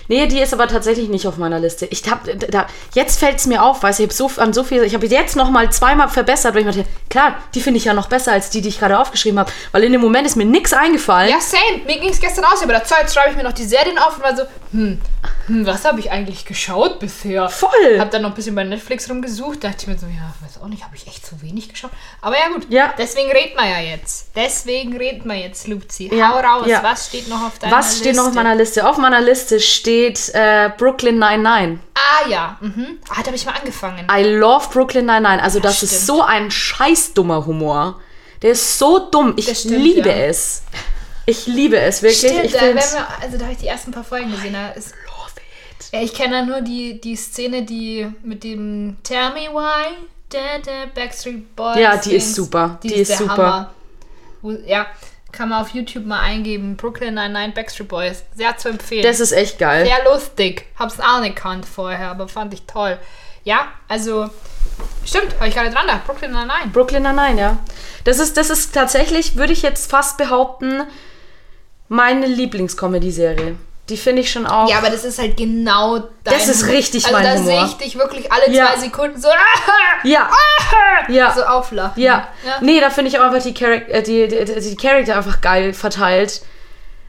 [0.08, 1.86] Nee, die ist aber tatsächlich nicht auf meiner Liste.
[1.88, 4.64] Ich hab, da, jetzt fällt es mir auf, weißt du, ich habe so, an so
[4.64, 7.80] viel, ich habe jetzt noch mal zweimal verbessert, weil ich mir dachte, klar, die finde
[7.80, 9.52] ich ja noch besser als die, die ich gerade aufgeschrieben habe.
[9.74, 11.30] Weil in dem Moment ist mir nichts eingefallen.
[11.30, 11.84] Ja, same.
[11.86, 14.16] Mir ging es gestern aus, aber dazu jetzt schreibe ich mir noch die Serien auf
[14.16, 15.02] und war so, hm,
[15.48, 17.50] hm was habe ich eigentlich geschaut bisher?
[17.50, 18.00] Voll.
[18.00, 20.68] Hab dann noch ein bisschen bei Netflix rumgesucht, dachte ich mir so, ja, weiß auch
[20.68, 21.92] nicht, habe ich echt zu wenig geschaut.
[22.22, 22.94] Aber ja gut, Ja.
[22.98, 24.28] deswegen reden wir ja jetzt.
[24.36, 26.10] Deswegen reden wir jetzt, Luzi.
[26.14, 26.82] Ja, Hau raus, ja.
[26.82, 28.04] was steht noch auf deiner Was Liste?
[28.04, 28.88] steht noch auf meiner Liste?
[28.94, 31.80] Auf meiner Liste steht äh, Brooklyn 99.
[31.96, 33.00] Ah ja, mhm.
[33.10, 34.08] Ah, da habe ich mal angefangen.
[34.12, 35.44] I love Brooklyn 99.
[35.44, 35.92] Also das stimmt.
[35.94, 38.00] ist so ein scheiß dummer Humor.
[38.44, 39.34] Der ist so dumm.
[39.36, 40.16] Ich stimmt, liebe ja.
[40.28, 40.62] es.
[41.26, 42.20] Ich liebe es wirklich.
[42.20, 44.54] Stimmt, ich da, find's- werden wir, also da habe ich die ersten paar Folgen gesehen.
[44.54, 45.32] Da ist, Love
[45.80, 45.88] it.
[45.92, 49.96] ja, ich kenne da nur die, die Szene, die mit dem Tell me why,
[50.30, 51.80] da, da, Backstreet Boys.
[51.80, 52.36] Ja, die ist Dings.
[52.36, 52.78] super.
[52.84, 53.72] Die ist, ist der super.
[54.44, 54.60] Hammer.
[54.68, 54.86] Ja,
[55.34, 56.78] kann man auf YouTube mal eingeben.
[56.78, 58.24] Brooklyn 99 Backstreet Boys.
[58.36, 59.04] Sehr zu empfehlen.
[59.04, 59.86] Das ist echt geil.
[59.86, 60.66] Sehr lustig.
[60.80, 62.98] Hab's auch nicht gekannt vorher, aber fand ich toll.
[63.44, 64.30] Ja, also,
[65.04, 66.06] stimmt, habe ich gerade dran gedacht.
[66.06, 66.72] Brooklyn 99.
[66.72, 67.58] Brooklyn 99, ja.
[68.06, 70.84] Das ist, das ist tatsächlich, würde ich jetzt fast behaupten,
[71.90, 73.58] meine Lieblingscomedy-Serie.
[73.90, 74.70] Die finde ich schon auch.
[74.70, 77.46] Ja, aber das ist halt genau dein Das ist richtig also mein da Humor.
[77.46, 78.68] sehe ich dich wirklich alle Ja.
[78.68, 79.28] zwei Sekunden so,
[80.04, 80.30] ja.
[81.10, 81.34] ja.
[81.34, 82.02] so auflachen.
[82.02, 82.30] Ja.
[82.46, 82.58] ja.
[82.62, 85.42] Nee, da finde ich auch einfach die, Charac äh, die, die, die, die Charakter einfach
[85.42, 86.44] geil verteilt.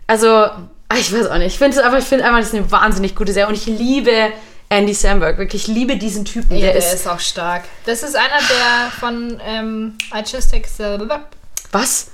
[0.09, 1.53] Also, ah, ich weiß auch nicht.
[1.53, 3.49] Ich finde es einfach, ich finde einfach, das ist eine wahnsinnig gute Serie.
[3.49, 4.33] Und ich liebe
[4.69, 5.39] Andy Samberg.
[5.39, 6.57] Wirklich, ich liebe diesen Typen.
[6.57, 7.63] Ja, der, der ist, ist, auch stark.
[7.87, 10.99] Das ist einer der von ähm, I Just the...
[11.71, 12.09] Was?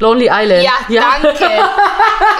[0.00, 0.62] Lonely Island.
[0.62, 1.44] Ja, danke.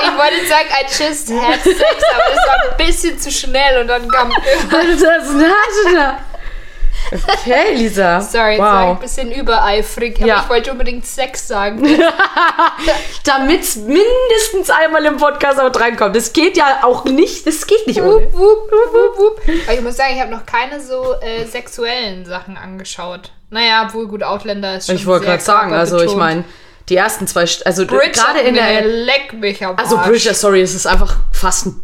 [0.02, 1.80] ich wollte sagen, I just had sex,
[2.12, 4.32] aber das war ein bisschen zu schnell und dann kam...
[7.12, 8.20] Okay, Lisa.
[8.20, 9.00] Sorry, jetzt war ich ein wow.
[9.00, 10.40] bisschen übereifrig, aber Ja.
[10.42, 11.82] ich wollte unbedingt Sex sagen.
[13.24, 16.14] Damit es mindestens einmal im Podcast auch reinkommt.
[16.14, 18.32] Das geht ja auch nicht, das geht nicht ohne.
[18.32, 23.32] Wup, wup, wup, ich muss sagen, ich habe noch keine so äh, sexuellen Sachen angeschaut.
[23.50, 26.44] Naja, obwohl gut, Outlander ist schon Ich wollte gerade sagen, also ich meine,
[26.90, 28.82] die ersten zwei, St- also gerade in der...
[28.84, 29.96] Leck mich am Also.
[29.98, 31.80] Bridger, sorry, es ist einfach fast ein,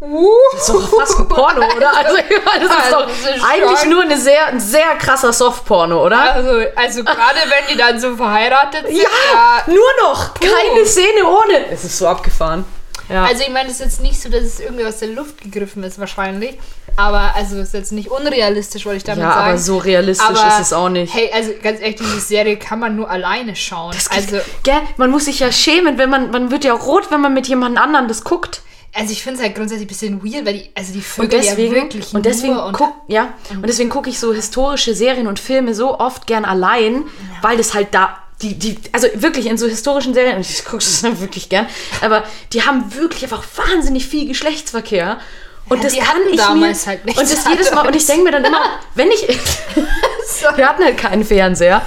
[0.52, 1.96] das ist doch fast ein Porno, oder?
[1.96, 5.32] Also ich meine, das ist doch ist eigentlich schon- nur eine sehr, ein sehr krasser
[5.32, 6.34] Softporno, oder?
[6.34, 8.96] Also, also gerade wenn die dann so verheiratet sind.
[8.98, 10.34] Ja, nur noch.
[10.34, 11.70] Keine Szene ohne.
[11.70, 12.64] Es ist so abgefahren.
[13.08, 13.24] Ja.
[13.24, 15.84] Also ich meine, es ist jetzt nicht so, dass es irgendwie aus der Luft gegriffen
[15.84, 16.58] ist wahrscheinlich.
[16.96, 19.48] Aber also es ist jetzt nicht unrealistisch, wollte ich damit ja, sagen.
[19.50, 21.12] aber so realistisch Aber, ist es auch nicht.
[21.12, 23.94] Hey, also ganz ehrlich, diese Serie kann man nur alleine schauen.
[24.10, 27.34] also, Gell, man muss sich ja schämen, wenn man, man wird ja rot, wenn man
[27.34, 28.62] mit jemand anderem das guckt.
[28.94, 31.40] also ich finde es halt grundsätzlich ein bisschen weird, weil die, also die Und Vögel
[31.40, 35.26] deswegen, ja wirklich und deswegen und guck, ja, und deswegen gucke ich so historische Serien
[35.26, 37.04] und Filme so oft gern allein,
[37.42, 40.78] weil das halt da die, die, also wirklich in so historischen Serien, und ich gucke
[40.78, 41.66] das wirklich gern,
[42.00, 45.18] aber die haben wirklich einfach wahnsinnig viel Geschlechtsverkehr.
[45.68, 48.06] Und Ja, das kann ich damals mir, halt nichts und das jedes Mal, und ich
[48.06, 48.60] denke mir dann immer,
[48.94, 49.26] wenn ich,
[50.56, 51.82] wir hatten halt keinen Fernseher,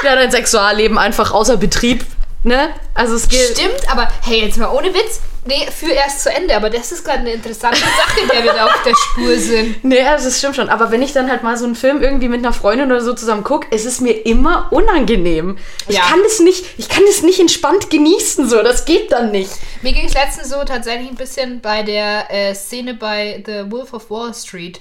[0.00, 2.06] wir hatten ein Sexualleben einfach außer Betrieb,
[2.44, 6.30] ne, also es geht, Stimmt, aber hey, jetzt mal ohne Witz, Nee, für erst zu
[6.30, 9.82] Ende, aber das ist gerade eine interessante Sache, der wir da auf der Spur sind.
[9.84, 10.68] Nee, ja, das stimmt schon.
[10.68, 13.14] Aber wenn ich dann halt mal so einen Film irgendwie mit einer Freundin oder so
[13.14, 15.56] zusammen gucke, es ist mir immer unangenehm.
[15.88, 16.02] Ich Ja.
[16.02, 18.62] kann das nicht, ich kann das nicht entspannt genießen, so.
[18.62, 19.50] Das geht dann nicht.
[19.82, 23.94] Mir ging es letztens so tatsächlich ein bisschen bei der äh, Szene bei The Wolf
[23.94, 24.80] of Wall Street.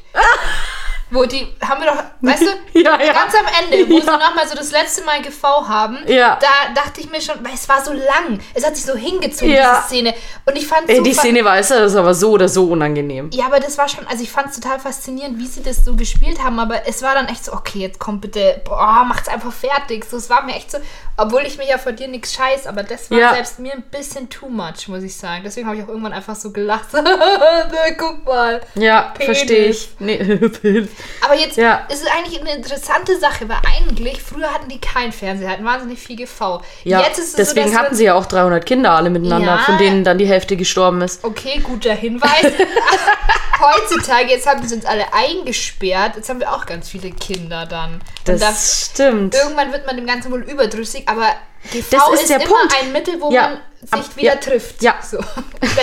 [1.12, 2.46] Wo die, haben wir doch, weißt du,
[2.80, 3.14] Ja, ja.
[3.14, 4.18] ganz am Ende, wo sie Ja.
[4.18, 6.38] nochmal so das letzte Mal GV haben, Ja.
[6.40, 9.50] da dachte ich mir schon, weil es war so lang, es hat sich so hingezogen,
[9.54, 10.14] diese Szene.
[10.46, 13.30] Und ich fand Ey, die Szene das ist aber so oder so unangenehm.
[13.34, 15.96] Ja, aber das war schon, also ich fand es total faszinierend, wie sie das so
[15.96, 19.52] gespielt haben, aber es war dann echt so, okay, jetzt kommt bitte, boah, macht's einfach
[19.52, 20.06] fertig.
[20.10, 20.78] So, es war mir echt so,
[21.18, 24.30] obwohl ich mich ja vor dir nichts scheiß, aber das war selbst mir ein bisschen
[24.30, 25.42] too much, muss ich sagen.
[25.44, 26.88] Deswegen habe ich auch irgendwann einfach so gelacht.
[27.98, 28.62] Guck mal.
[28.76, 29.90] Ja, verstehe ich.
[30.00, 30.18] Nee,
[31.26, 31.86] Aber jetzt Ja.
[31.90, 36.00] ist es eigentlich eine interessante Sache, weil eigentlich, früher hatten die kein Fernseher, hatten wahnsinnig
[36.00, 36.62] viel GV.
[36.84, 39.64] ja, jetzt ist es deswegen so, hatten sie ja auch 300 Kinder alle miteinander, Ja.
[39.66, 41.24] von denen dann die Hälfte gestorben ist.
[41.24, 42.32] Okay, guter Hinweis.
[43.60, 46.16] Heutzutage, jetzt haben sie uns alle eingesperrt.
[46.16, 48.02] Jetzt haben wir auch ganz viele Kinder dann.
[48.24, 49.36] Das das, stimmt.
[49.36, 51.28] irgendwann wird man dem Ganzen wohl überdrüssig, aber
[51.72, 52.74] GV Das ist ist, immer Punkt.
[52.82, 53.60] ein Mittel, wo Ja.
[53.92, 54.40] man sich wieder ja.
[54.40, 54.82] trifft.
[54.82, 54.96] Ja.
[55.02, 55.18] So.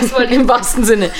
[0.01, 0.41] Das wollte ich.
[0.41, 1.11] Im wahrsten Sinne.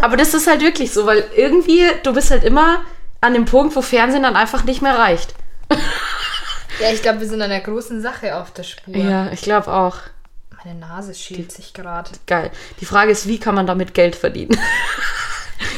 [0.00, 2.84] Aber das ist halt wirklich so, weil irgendwie, du bist halt immer
[3.20, 5.34] an dem Punkt, wo Fernsehen dann einfach nicht mehr reicht.
[6.80, 8.96] Ja, ich glaube, wir sind an einer großen Sache auf der Spur.
[8.96, 9.96] Ja, ich glaube auch.
[10.64, 12.10] Meine Nase schielt sich gerade.
[12.26, 12.50] Geil.
[12.80, 14.56] Die Frage ist, wie kann man damit Geld verdienen?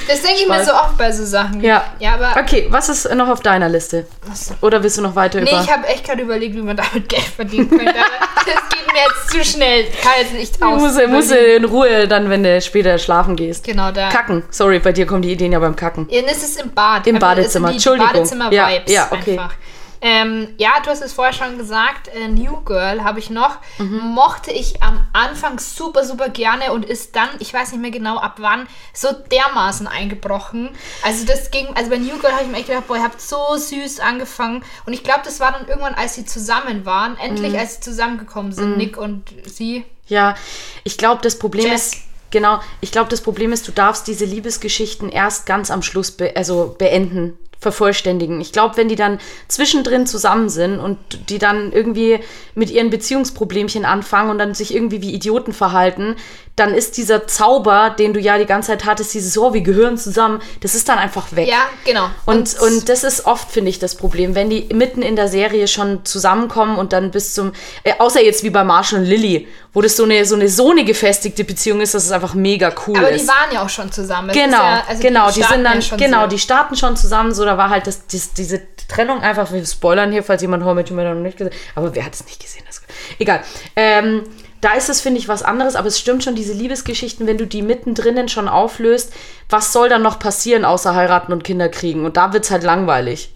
[0.07, 1.61] Das denke ich mir so oft bei so Sachen.
[1.61, 1.85] Ja.
[1.99, 2.41] Ja, aber.
[2.41, 4.07] Okay, was ist noch auf deiner Liste?
[4.31, 4.55] Achso.
[4.61, 5.61] Oder willst du noch weiter Nee, über...
[5.63, 7.85] ich habe echt gerade überlegt, wie man damit Geld verdienen könnte.
[7.87, 9.81] Das geht mir jetzt zu schnell.
[9.83, 10.81] Ich kann jetzt nicht aus.
[10.81, 13.65] musst, musst in Ruhe dann, wenn du später schlafen gehst.
[13.65, 14.09] Genau, da.
[14.09, 14.43] Kacken.
[14.51, 16.09] Sorry, bei dir kommen die Ideen ja beim Kacken.
[16.11, 17.07] Ja, das ist im Bad.
[17.07, 17.73] Im Badezimmer.
[17.73, 18.29] das sind die Entschuldigung.
[18.51, 19.39] Badezimmer-Vibes Ja, ja, okay.
[19.39, 19.55] einfach.
[20.03, 23.59] Ähm, ja, du hast es vorher schon gesagt, äh, New Girl habe ich noch.
[23.79, 23.99] Mhm.
[24.15, 28.17] Mochte ich am Anfang super, super gerne und ist dann, ich weiß nicht mehr genau
[28.17, 30.71] ab wann, so dermaßen eingebrochen.
[31.03, 33.21] Also das ging, also bei New Girl habe ich mir echt gedacht, boah, ihr habt
[33.21, 34.65] so süß angefangen.
[34.87, 37.59] Und ich glaube, das war dann irgendwann, als sie zusammen waren, endlich Mhm.
[37.59, 39.85] als sie zusammengekommen sind, Nick und sie.
[40.07, 40.35] Ja,
[40.83, 41.93] ich glaube, das Problem Jess.
[41.93, 41.97] ist,
[42.31, 46.33] genau, ich glaube, das Problem ist, du darfst diese Liebesgeschichten erst ganz am Schluss be
[46.35, 48.41] also beenden, vervollständigen.
[48.41, 49.19] Ich glaube, wenn die dann
[49.49, 52.21] zwischendrin zusammen sind und die dann irgendwie
[52.55, 56.17] mit ihren Beziehungsproblemchen anfangen und dann sich irgendwie wie Idioten verhalten,
[56.61, 59.97] dann ist dieser Zauber, den du ja die ganze Zeit hattest, dieses, oh, wir gehören
[59.97, 61.49] zusammen, das ist dann einfach weg.
[61.49, 62.11] Ja, genau.
[62.27, 65.67] Und, und das ist oft, finde ich, das Problem, wenn die mitten in der Serie
[65.69, 69.81] schon zusammenkommen und dann bis zum, äh, außer jetzt wie bei Marshall und Lily, wo
[69.81, 72.99] das so eine, so eine, so eine gefestigte Beziehung ist, dass es einfach mega cool
[72.99, 73.23] aber ist.
[73.23, 74.29] die waren ja auch schon zusammen.
[74.29, 77.33] Ist Genau, ja, also genau, die, starten sind dann, schon genau, die starten schon zusammen,
[77.33, 80.75] so, da war halt das, dies, diese Trennung einfach, wir spoilern hier, falls jemand How
[80.75, 82.63] Met Your Mother noch nicht gesehen aber wer hat es nicht gesehen?
[82.67, 82.83] Das,
[83.19, 83.43] egal.
[83.77, 84.23] Ähm,
[84.61, 87.47] da ist es, finde ich, was anderes, aber es stimmt schon, diese Liebesgeschichten, wenn du
[87.47, 89.13] die mittendrin schon auflöst,
[89.49, 92.05] was soll dann noch passieren, außer heiraten und Kinder kriegen?
[92.05, 93.35] Und da wird es halt langweilig.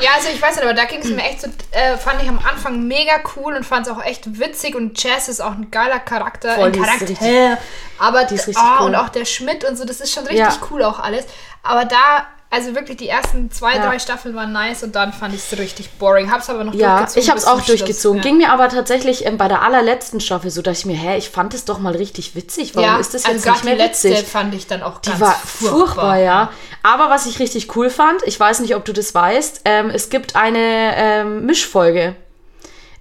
[0.00, 2.28] Ja, also ich weiß nicht, aber da ging es mir echt so, äh, fand ich
[2.28, 5.70] am Anfang mega cool und fand es auch echt witzig und Jess ist auch ein
[5.70, 6.54] geiler Charakter.
[6.54, 7.08] Voll, ein Charakter.
[7.08, 7.58] richtig-
[7.98, 8.86] aber die ist richtig oh, cool.
[8.88, 10.68] und auch der Schmidt und so, das ist schon richtig Ja.
[10.70, 11.26] cool auch alles.
[11.62, 13.86] Aber da, also wirklich die ersten zwei, Ja.
[13.86, 16.30] drei Staffeln waren nice und dann fand ich es richtig boring.
[16.30, 17.22] Hab's aber noch Ja, durchgezogen.
[17.22, 18.20] ich habe es bis zum auch durchgezogen.
[18.20, 21.16] Schluss, Ging mir aber tatsächlich ähm, bei der allerletzten Staffel so, dass ich mir, hä,
[21.16, 22.74] ich fand es doch mal richtig witzig.
[22.76, 22.96] Warum ja.
[22.98, 24.26] ist das also jetzt grad nicht mehr die letzte witzig?
[24.26, 26.50] fand ich dann auch Die ganz war furchtbar, ja.
[26.82, 30.10] Aber was ich richtig cool fand, ich weiß nicht, ob du das weißt, ähm, es
[30.10, 32.16] gibt eine ähm, Mischfolge.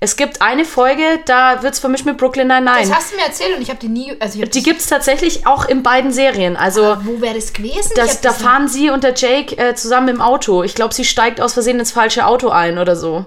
[0.04, 2.96] Es gibt eine Folge, da wird es vermischt mit Brooklyn Das Nine-Nine.
[2.96, 5.46] hast du mir erzählt und ich habe die nie, also Die das- gibt es tatsächlich
[5.46, 6.58] auch in beiden Serien.
[6.58, 7.92] Also wo wäre das gewesen?
[7.96, 10.64] Das, da das fahren sie und der Jake äh, zusammen im Auto.
[10.64, 13.26] Ich glaube, sie steigt aus Versehen ins falsche Auto ein oder so.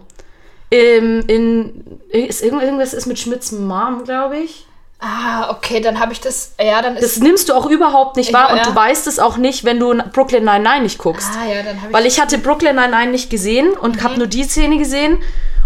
[0.72, 4.66] Ähm, in, ist irgend- irgendwas ist mit Schmidts Mom, glaube ich.
[4.98, 8.28] Ah, okay, dann habe ich das, ja, dann Das ist, nimmst du auch überhaupt nicht
[8.30, 8.64] Ich wahr war- und ja.
[8.64, 11.28] du weißt es auch nicht, wenn du Brooklyn Nine-Nine nicht guckst.
[11.40, 14.02] ah ja, dann habe ich Weil ich hatte Brooklyn Nine-Nine nicht gesehen und Mhm.
[14.02, 15.18] habe nur die Szene gesehen.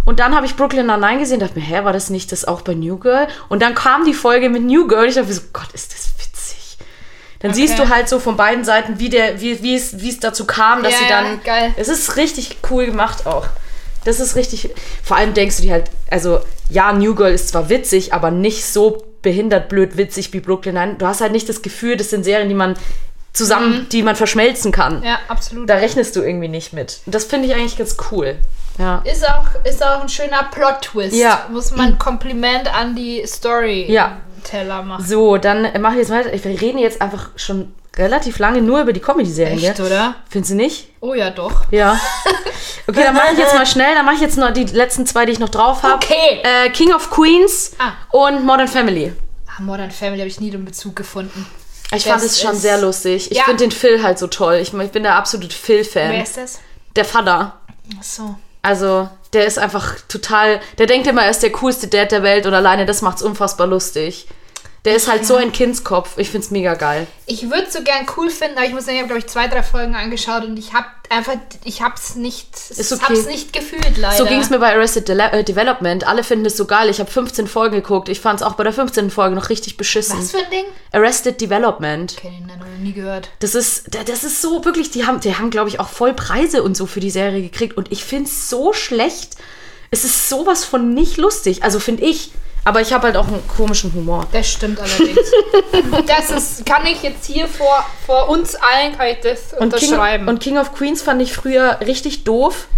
[0.09, 2.47] Und dann habe ich Brooklyn Nine-Nine gesehen und dachte mir, hä, war das nicht das
[2.47, 3.29] auch bei New Girl?
[3.51, 5.05] Und dann kam die Folge mit New Girl.
[5.07, 6.79] Ich dachte mir so, Gott, ist das witzig.
[7.41, 7.61] Dann Okay.
[7.61, 10.47] siehst du halt so von beiden Seiten, wie, der, wie, wie, es, wie es dazu
[10.47, 11.43] kam, dass Ja, sie ja, dann.
[11.45, 11.75] geil.
[11.77, 13.49] Es ist richtig cool gemacht auch.
[14.07, 14.71] Das ist richtig.
[15.05, 16.41] Vor allem denkst du dir halt, also
[16.71, 20.95] ja, New Girl ist zwar witzig, aber nicht so behindert blöd witzig wie Brooklyn Nine.
[20.97, 22.77] Du hast halt nicht das Gefühl, das sind Serien, die man
[23.39, 24.99] zusammen, die man verschmelzen kann.
[24.99, 25.05] Mhm.
[25.05, 25.69] Ja, absolut.
[25.71, 27.01] Da rechnest du irgendwie nicht mit.
[27.07, 28.37] Das finde ich eigentlich ganz cool.
[28.79, 28.99] Ja.
[29.11, 31.17] Ist auch, ist auch ein schöner Plot-Twist.
[31.17, 31.47] Ja.
[31.51, 33.27] Muss man ein Kompliment an die Ja.
[33.27, 35.05] Storyteller machen.
[35.07, 36.31] So, dann mache ich jetzt weiter.
[36.33, 39.59] Wir reden jetzt einfach schon relativ lange nur über die Comedy-Serien.
[39.59, 40.15] Echt, oder?
[40.29, 40.89] Findest du nicht?
[41.01, 41.63] Oh ja, doch.
[41.71, 41.99] Ja.
[42.91, 43.95] Okay, dann mache ich jetzt mal schnell.
[43.95, 45.97] Dann mache ich jetzt noch die letzten zwei, die ich noch drauf habe.
[45.97, 46.41] Okay.
[46.43, 47.93] Äh, King of Queens Ah.
[48.17, 49.13] und Modern Family.
[49.59, 51.47] Modern Family habe ich nie den Bezug gefunden.
[51.95, 53.31] Ich fand es schon sehr lustig.
[53.31, 53.45] Ich Ja.
[53.45, 54.57] finde den Phil halt so toll.
[54.57, 56.21] Ich, ich bin der absolute Wer Phil-Fan.
[56.21, 56.59] ist das?
[56.97, 57.59] Der Vater.
[57.99, 58.35] Ach so.
[58.61, 60.61] Also, der ist einfach total.
[60.79, 63.67] Der denkt immer, er ist der coolste Dad der Welt und alleine das macht's unfassbar
[63.67, 64.27] lustig.
[64.89, 66.17] Der ist halt so ein Kindskopf.
[66.17, 67.07] Ich find's mega geil.
[67.27, 69.27] Ich würde es so gern cool finden, aber ich muss sagen, ich habe, glaube ich,
[69.27, 73.15] zwei, drei Folgen angeschaut und ich habe einfach, ich habe es nicht, Ist ich okay.
[73.15, 74.17] hab's nicht gefühlt, leider.
[74.17, 76.07] So ging es mir bei Arrested Dele äh, Development.
[76.07, 76.89] Alle finden es so geil.
[76.89, 78.09] Ich habe 15 Folgen geguckt.
[78.09, 79.11] Ich fand's auch bei der 15.
[79.11, 80.19] Folge noch richtig beschissen.
[80.19, 80.65] Was für ein Ding?
[80.93, 82.15] Arrested Development.
[82.19, 83.29] Okay, den habe ich noch nie gehört.
[83.41, 86.15] Das ist, da- das ist so wirklich, die haben, die haben, glaube ich, auch voll
[86.15, 87.77] Preise und so für die Serie gekriegt.
[87.77, 89.33] Und ich finde es so schlecht.
[89.91, 91.63] Es ist sowas von nicht lustig.
[91.63, 92.31] Also finde ich.
[92.69, 94.27] Aber ich habe halt auch einen komischen Humor.
[94.31, 95.33] Das stimmt allerdings.
[96.07, 99.89] das ist, kann ich jetzt hier vor, vor uns allen kann ich das Und King,
[99.89, 100.29] unterschreiben.
[100.29, 102.69] und King of Queens fand ich früher richtig doof.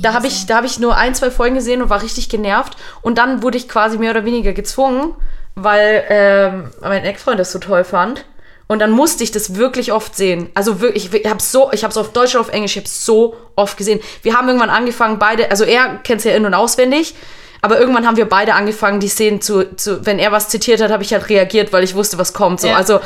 [0.00, 2.76] Da habe ich, da hab ich nur ein, zwei Folgen gesehen und war richtig genervt.
[3.00, 5.14] Und dann wurde ich quasi mehr oder weniger gezwungen,
[5.54, 8.24] weil ähm, mein Ex-Freund das so toll fand.
[8.66, 10.50] Und dann musste ich das wirklich oft sehen.
[10.54, 12.86] Also wirklich, ich habe so, ich habe es auf Deutsch und auf Englisch, ich habe
[12.86, 14.00] es so oft gesehen.
[14.22, 17.14] Wir haben irgendwann angefangen, beide, also er kennt es ja in- und auswendig,
[17.62, 20.90] aber irgendwann haben wir beide angefangen, die Szenen zu, zu wenn er was zitiert hat,
[20.90, 22.60] habe ich halt reagiert, weil ich wusste, was kommt.
[22.60, 22.66] So.
[22.68, 22.76] Ja.
[22.76, 23.00] Also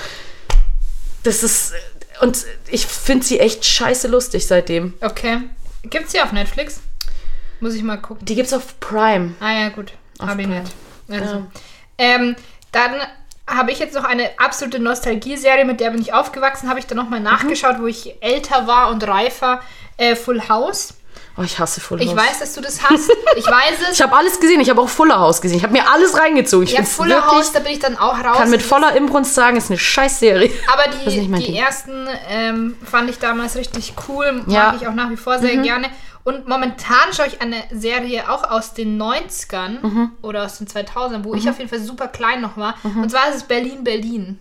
[1.22, 1.74] das ist,
[2.20, 4.94] und ich finde sie echt scheiße lustig seitdem.
[5.02, 5.42] Okay.
[5.84, 6.80] Gibt's die auf Netflix?
[7.60, 8.24] Muss ich mal gucken.
[8.24, 9.34] Die gibt's auf Prime.
[9.40, 9.92] Ah ja, gut.
[10.18, 10.72] Hab ich nicht.
[11.08, 11.34] Also.
[11.34, 11.46] Ja.
[11.98, 12.36] Ähm,
[12.72, 12.94] dann
[13.48, 16.96] habe ich jetzt noch eine absolute Nostalgie-Serie, mit der bin ich aufgewachsen, habe ich dann
[16.98, 17.04] Mhm.
[17.04, 19.60] nochmal nachgeschaut, wo ich älter war und reifer.
[19.98, 20.94] Äh, Full House.
[21.38, 22.06] Oh, ich hasse Full House.
[22.08, 23.10] Ich weiß, dass du das hast.
[23.36, 23.96] Ich weiß es.
[23.98, 24.60] Ich habe alles gesehen.
[24.60, 25.58] Ich habe auch Fuller House gesehen.
[25.58, 26.64] Ich habe mir alles reingezogen.
[26.66, 28.38] Ich ja, find's Full wirklich, House, da bin ich dann auch raus.
[28.38, 30.50] kann mit voller Imbrunst sagen, ist eine Scheißserie.
[30.72, 31.54] Aber die, die Ding.
[31.54, 34.72] ersten ähm, fand ich damals richtig cool, mag Ja.
[34.72, 34.78] Mhm.
[34.80, 35.88] ich auch nach wie vor sehr gerne.
[36.24, 40.10] Und momentan schaue ich eine Serie auch aus den 90ern Mhm.
[40.22, 42.74] oder aus den 2000ern, wo ich auf jeden Fall super klein noch war.
[42.82, 44.40] Und zwar ist es Berlin, Berlin.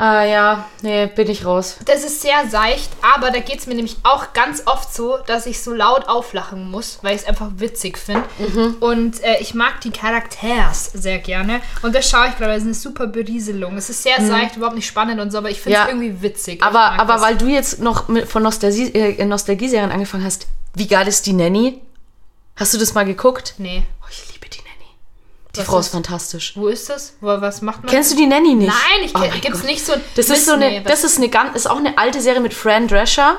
[0.00, 1.76] Ah ja, nee, bin ich raus.
[1.84, 5.44] Das ist sehr seicht, aber da geht es mir nämlich auch ganz oft so, dass
[5.44, 8.22] ich so laut auflachen muss, weil ich es einfach witzig finde.
[8.38, 8.76] Mhm.
[8.78, 11.60] Und äh, ich mag die Charakters sehr gerne.
[11.82, 13.76] Und das schaue ich gerade, das ist eine super Berieselung.
[13.76, 15.88] Es ist sehr seicht, überhaupt nicht spannend und so, aber ich finde es Mhm.
[15.88, 15.92] Ja.
[16.04, 16.62] irgendwie witzig.
[16.62, 17.22] Aber, aber das.
[17.22, 21.32] weil du jetzt noch mit, von Nostalgie, äh, Nostalgie-Serien angefangen hast, wie geil ist die
[21.32, 21.80] Nanny?
[22.54, 23.54] Hast du das mal geguckt?
[23.58, 23.82] Nee.
[24.02, 24.37] Oh, ich liebe
[25.58, 26.52] die Frau ist- ist fantastisch.
[26.56, 27.14] Wo ist das?
[27.20, 27.90] Wo, was macht man?
[27.90, 28.68] Kennst du die Nanny nicht?
[28.68, 29.68] Nein, ich Oh kenn, mein gibt's Gott.
[29.70, 32.20] nicht so Das ist so eine, Nee, das ist eine ganz, ist auch eine alte
[32.20, 33.36] Serie mit Fran Drescher.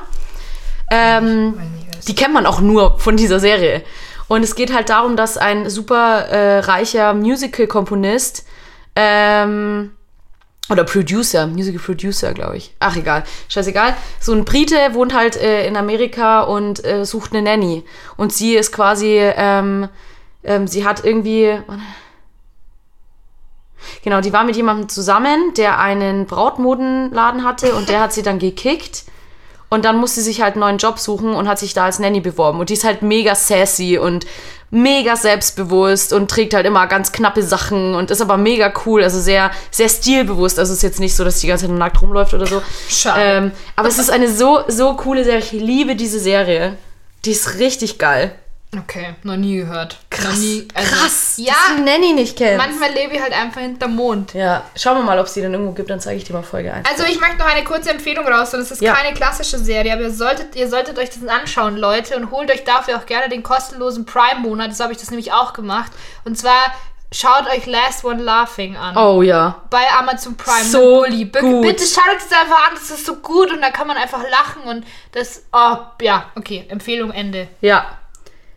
[0.92, 3.84] Ähm, nicht, die kennt man auch nur von dieser Serie.
[4.28, 8.46] Und es geht halt darum, dass ein super äh, reicher Musical-Komponist
[8.96, 9.92] ähm,
[10.70, 12.76] oder Producer, Musical Producer, glaube ich.
[12.80, 13.24] Ach, egal.
[13.48, 13.96] Scheißegal.
[14.20, 17.84] So ein Brite wohnt halt äh, in Amerika und äh, sucht eine Nanny.
[18.18, 19.90] Und sie ist quasi, ähm,
[20.44, 21.60] ähm, sie hat irgendwie.
[24.04, 28.40] Genau, die war mit jemandem zusammen, der einen Brautmodenladen hatte und der hat sie dann
[28.40, 29.04] gekickt.
[29.72, 32.00] Und dann musste sie sich halt einen neuen Job suchen und hat sich da als
[32.00, 32.60] Nanny beworben.
[32.60, 34.26] Und die ist halt mega sassy und
[34.72, 39.20] mega selbstbewusst und trägt halt immer ganz knappe Sachen und ist aber mega cool, also
[39.20, 40.60] sehr, sehr stilbewusst.
[40.60, 42.62] Also es ist jetzt nicht so, dass die ganze Zeit nackt rumläuft oder so.
[42.88, 43.22] Schade.
[43.22, 45.40] Ähm, aber es ist eine so, so coole Serie.
[45.40, 46.78] Ich liebe diese Serie.
[47.26, 48.34] Die ist richtig geil.
[48.78, 49.98] Okay, noch nie gehört.
[50.24, 51.34] Noch nie, also- Krass.
[51.38, 52.58] Ja, dass Nanny nicht kennst.
[52.64, 54.36] manchmal lebe ich halt einfach hinterm Mond.
[54.36, 56.44] Ja, schauen wir mal, ob es die dann irgendwo gibt, dann zeige ich dir mal
[56.44, 56.88] Folge 1.
[56.88, 58.94] Also ich möchte noch eine kurze Empfehlung raus und es ist Ja.
[58.94, 62.64] keine klassische Serie, aber ihr solltet, ihr solltet euch das anschauen, Leute, und holt euch
[62.64, 64.70] dafür auch gerne den kostenlosen Prime-Monat.
[64.70, 65.92] Das habe ich das nämlich auch gemacht.
[66.24, 66.72] Und zwar
[67.12, 68.96] schaut euch Last One Laughing an.
[68.96, 69.64] Oh ja.
[69.72, 70.64] Bei Amazon Prime.
[70.64, 71.32] So gut.
[71.64, 74.22] Bitte schaut euch das einfach an, das ist so gut und da kann man einfach
[74.30, 77.48] lachen und das, oh, ja, okay, Empfehlung Ende.
[77.62, 77.98] Ja,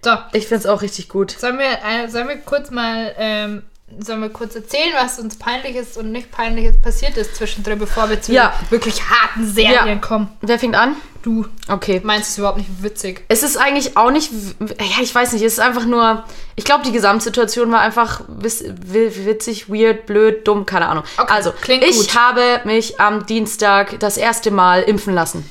[0.05, 1.31] So, ich finde es auch richtig gut.
[1.39, 3.63] Sollen wir, äh, sollen wir kurz mal, ähm,
[4.01, 8.21] sollen wir kurz erzählen, was uns peinliches und nicht peinliches passiert ist zwischendrin, bevor wir
[8.21, 8.53] zu Ja.
[8.71, 9.95] wirklich harten Serien Ja.
[9.97, 10.29] kommen?
[10.41, 10.97] Wer fängt an?
[11.23, 12.01] Du Okay.
[12.03, 13.25] meinst es überhaupt nicht witzig.
[13.29, 16.25] Es ist eigentlich auch nicht, ja, ich weiß nicht, es ist einfach nur,
[16.57, 21.05] ich glaube, die Gesamtsituation war einfach wiss- witzig, weird, blöd, dumm, keine Ahnung.
[21.19, 22.17] Okay, also, klingt ich gut.
[22.19, 25.49] habe mich am Dienstag das erste Mal impfen lassen.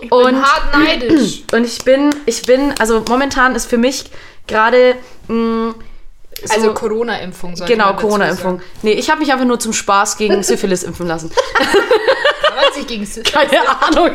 [0.00, 1.42] Ich bin Und- hart neidisch.
[1.52, 4.04] Und ich bin, ich bin, also momentan ist für mich
[4.46, 4.96] gerade,
[5.28, 5.74] mh,
[6.44, 8.60] so, also Corona-Impfung genau, Corona-Impfung.
[8.82, 11.30] Nee, ich habe mich einfach nur zum Spaß gegen Syphilis impfen lassen.
[12.54, 12.66] sagen.
[12.70, 13.32] Was ich gegen Syphilis?
[13.32, 14.10] Keine Ahnung.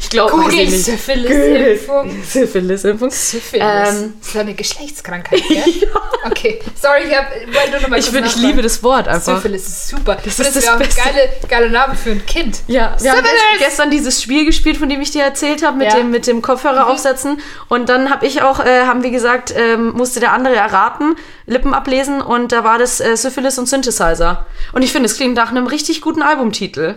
[0.00, 0.68] Ich glaube Google.
[0.68, 2.22] Syphilis-Impfung.
[2.24, 3.10] Syphilis-Impfung.
[3.10, 3.64] Syphilis.
[3.66, 5.64] Ähm, das ist eine Geschlechtskrankheit, gell?
[6.26, 9.36] Okay, sorry, ich hab, wollte nur noch mal Ich, find, ich liebe das Wort einfach.
[9.36, 10.16] Syphilis ist super.
[10.16, 11.00] Das ist ist das das auch ein Beste.
[11.00, 12.58] geile, geiler Name für ein Kind.
[12.66, 13.40] Ja, wir haben Syphilis!
[13.54, 15.98] gest- gestern dieses Spiel gespielt, von dem ich dir erzählt habe, mit, Ja.
[15.98, 17.40] dem, mit dem Kopfhörer aufsetzen.
[17.68, 21.14] Und dann habe ich auch, äh, haben wir gesagt, ähm, musste der andere erraten,
[21.46, 24.46] Lippen ablesen und da war das äh, Syphilis und Synthesizer.
[24.72, 26.96] Und ich finde, es klingt nach einem richtig guten Albumtitel.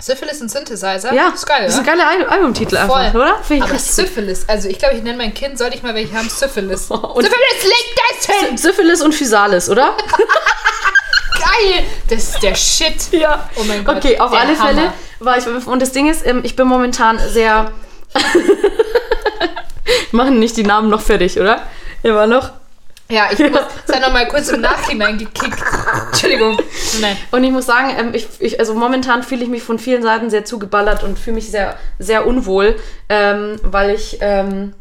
[0.00, 1.12] Syphilis und Synthesizer?
[1.12, 1.92] Ja, ist geil, Das ist oder?
[1.92, 3.38] ein geiler Al Albumtitel einfach, oder?
[3.42, 3.78] Finde ich Aber.
[3.78, 6.90] Syphilis, also ich glaube, ich nenne mein Kind, sollte ich mal welche haben, Syphilis.
[6.90, 8.56] Und- Syphilis, leg das hin!
[8.58, 9.96] Syphilis und Physalis, oder?
[11.38, 11.84] Geil!
[12.08, 13.12] Das ist der Shit.
[13.12, 13.48] ja.
[13.56, 13.96] Oh mein Gott.
[13.96, 14.68] Okay, auf alle Hammer.
[14.74, 15.46] Fälle war ich.
[15.46, 17.70] Und das Ding ist, ähm, ich bin momentan sehr.
[20.12, 21.62] Machen nicht die Namen noch fertig, oder?
[22.02, 22.50] Immer noch.
[23.10, 25.58] Ja, ich muss es hat noch mal kurz im Nachhinein gekickt.
[26.06, 26.58] Entschuldigung.
[27.00, 27.16] Nein.
[27.32, 30.30] Und ich muss sagen, ähm, ich, ich, also momentan fühle ich mich von vielen Seiten
[30.30, 32.76] sehr zugeballert und fühle mich sehr, sehr unwohl,
[33.08, 34.74] ähm, weil ich, ähm,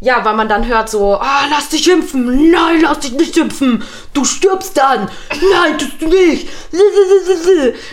[0.00, 3.82] ja, weil man dann hört so, ah, lass dich impfen, nein, lass dich nicht impfen,
[4.12, 6.48] du stirbst dann, nein, tust du nicht.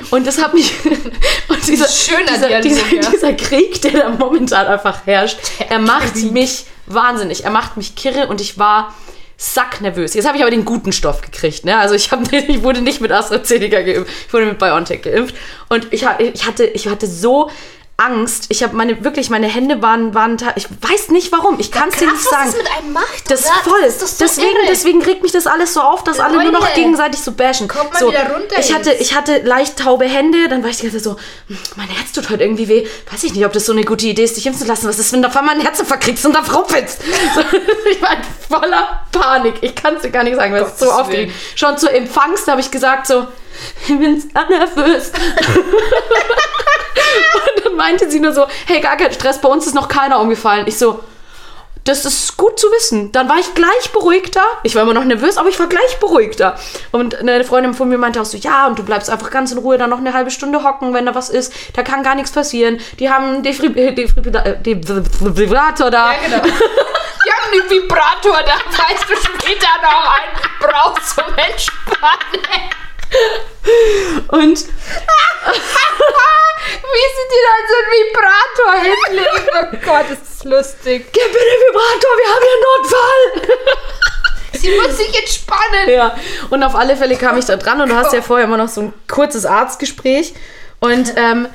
[0.09, 0.73] Und das hat mich,
[1.47, 3.09] und dieser, Schöner dieser, dieser, ja.
[3.09, 5.37] dieser Krieg, der da momentan einfach herrscht,
[5.69, 8.93] er macht mich wahnsinnig, er macht mich kirre und ich war
[9.41, 10.13] sacknervös.
[10.13, 11.65] Jetzt habe ich aber den guten Stoff gekriegt.
[11.65, 11.75] Ne?
[11.75, 15.35] Also ich, hab, ich wurde nicht mit AstraZeneca geimpft, ich wurde mit BioNTech geimpft.
[15.67, 17.49] Und ich, ich, hatte, ich hatte so
[18.01, 18.45] Angst.
[18.49, 21.97] Ich habe meine, wirklich, meine Hände waren, waren, ich weiß nicht warum, ich kann es
[21.97, 22.47] dir nicht sagen.
[22.47, 23.29] was das mit einem macht.
[23.29, 23.63] Das ist oder?
[23.63, 23.81] voll.
[23.83, 24.67] Das so deswegen, irre.
[24.69, 26.73] deswegen regt mich das alles so auf, dass alle nur noch Leute.
[26.73, 27.67] gegenseitig so bashen.
[27.67, 29.01] Kommt mal so, wieder runter ich hatte, jetzt.
[29.01, 32.11] ich hatte leicht taube Hände, dann war ich die ganze Zeit so, hm, mein Herz
[32.11, 32.87] tut heute irgendwie weh.
[33.11, 34.87] Weiß ich nicht, ob das so eine gute Idee ist, dich impfen zu lassen.
[34.87, 37.01] Was ist, wenn du auf einmal einen Herzinfarkt kriegst und da rumpelst?
[37.33, 37.41] So,
[37.89, 38.17] ich war
[38.49, 39.55] voller Panik.
[39.61, 41.33] Ich kann es dir gar nicht sagen, weil es so aufgeregt.
[41.55, 43.27] Schon zu Empfangs habe ich gesagt so,
[43.83, 45.11] ich bin so nervös.
[47.55, 50.19] Und dann meinte sie nur so, hey, gar kein Stress, bei uns ist noch keiner
[50.19, 50.65] umgefallen.
[50.67, 51.03] Ich so,
[51.83, 53.11] das ist gut zu wissen.
[53.11, 54.43] Dann war ich gleich beruhigter.
[54.63, 56.55] Ich war immer noch nervös, aber ich war gleich beruhigter.
[56.91, 59.57] Und eine Freundin von mir meinte auch so, ja, und du bleibst einfach ganz in
[59.57, 61.51] Ruhe da noch eine halbe Stunde hocken, wenn da was ist.
[61.75, 62.79] Da kann gar nichts passieren.
[62.99, 66.11] Die haben einen Defib äh, Defibrilla- Defibrillator da.
[66.13, 66.43] Ja, genau.
[67.23, 72.69] Wir haben einen Vibrator, da weißt du später noch einen brauchst zum Entspannen.
[74.29, 74.57] Und
[76.93, 79.47] Wie sie dir dann so einen Vibrator hinlegen.
[79.55, 80.99] Oh Gott, ist das lustig.
[81.11, 83.21] gib mir den Vibrator, wir haben hier einen Notfall.
[84.53, 85.89] Sie muss sich entspannen.
[85.89, 86.15] Ja,
[86.49, 88.69] und auf alle Fälle kam ich da dran und du hast ja vorher immer noch
[88.69, 90.33] so ein kurzes Arztgespräch
[90.79, 91.47] und ähm,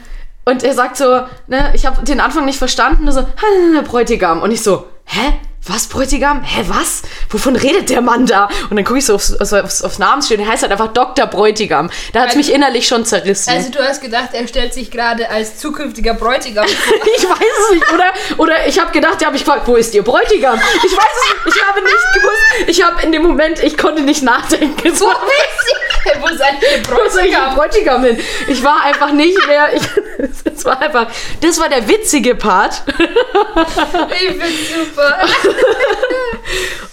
[0.44, 4.42] und er sagt so, ne, ich habe den Anfang nicht verstanden, und so, "Herr Bräutigam
[4.42, 5.34] und ich so, hä?
[5.68, 6.42] Was, Bräutigam?
[6.44, 7.02] Hä, was?
[7.28, 8.48] Wovon redet der Mann da?
[8.70, 11.26] Und dann gucke ich so aufs, aufs, aufs, aufs Namensschild, der heißt halt einfach Dr.
[11.26, 11.90] Bräutigam.
[12.12, 13.50] Da hat es Also- mich innerlich schon zerrissen.
[13.50, 16.94] Also du hast gedacht, er stellt sich gerade als zukünftiger Bräutigam vor.
[17.16, 18.04] ich weiß es nicht, oder?
[18.38, 20.60] Oder ich habe gedacht, ja, habe ich gefragt, wo ist ihr Bräutigam?
[20.84, 22.68] Ich weiß es nicht, ich habe nicht gewusst.
[22.68, 24.76] Ich habe in dem Moment, ich konnte nicht nachdenken.
[24.84, 26.20] Wo ist sie?
[26.20, 27.54] Wo seid ihr Wo soll ich Bräutigam?
[27.56, 28.18] Bräutigam hin?
[28.46, 29.74] Ich war einfach nicht mehr.
[29.74, 29.82] Ich,
[30.44, 31.08] das war einfach.
[31.40, 32.82] Das war der witzige Part.
[32.86, 35.18] Ich bin super.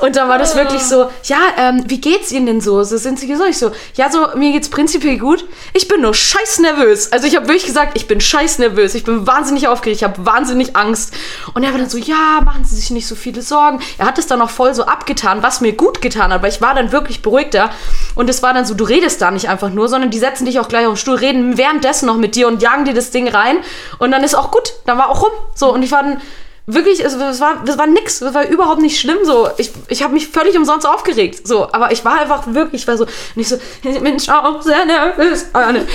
[0.03, 2.83] Und dann war das wirklich so, ja, ähm, wie geht's Ihnen denn so?
[2.83, 3.49] So sind Sie gesund?
[3.49, 5.45] Ich so, ja, so, mir geht's prinzipiell gut.
[5.73, 7.11] Ich bin nur scheiß nervös.
[7.13, 8.95] Also ich habe wirklich gesagt, ich bin scheiß nervös.
[8.95, 10.01] Ich bin wahnsinnig aufgeregt.
[10.01, 11.13] Ich habe wahnsinnig Angst.
[11.53, 13.79] Und er war dann so, ja, machen Sie sich nicht so viele Sorgen.
[13.97, 16.61] Er hat es dann auch voll so abgetan, was mir gut getan hat, weil ich
[16.61, 17.69] war dann wirklich beruhigter.
[18.15, 20.59] Und es war dann so, du redest da nicht einfach nur, sondern die setzen dich
[20.59, 23.29] auch gleich auf den Stuhl, reden währenddessen noch mit dir und jagen dir das Ding
[23.29, 23.57] rein.
[23.99, 24.73] Und dann ist auch gut.
[24.85, 25.31] Dann war auch rum.
[25.55, 26.21] So, und ich war dann
[26.65, 29.49] wirklich, es, es, war, es war nix, es war überhaupt nicht schlimm so.
[29.57, 31.45] Ich, ich habe mich völlig umsonst aufgeregt.
[31.47, 35.47] So, aber ich war einfach wirklich, ich war so, nicht so, bin auch sehr nervös.
[35.53, 35.85] Anne.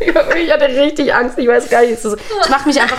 [0.00, 1.92] ich hatte richtig Angst, ich weiß gar nicht.
[1.92, 2.16] Es,
[2.48, 2.98] macht mich einfach,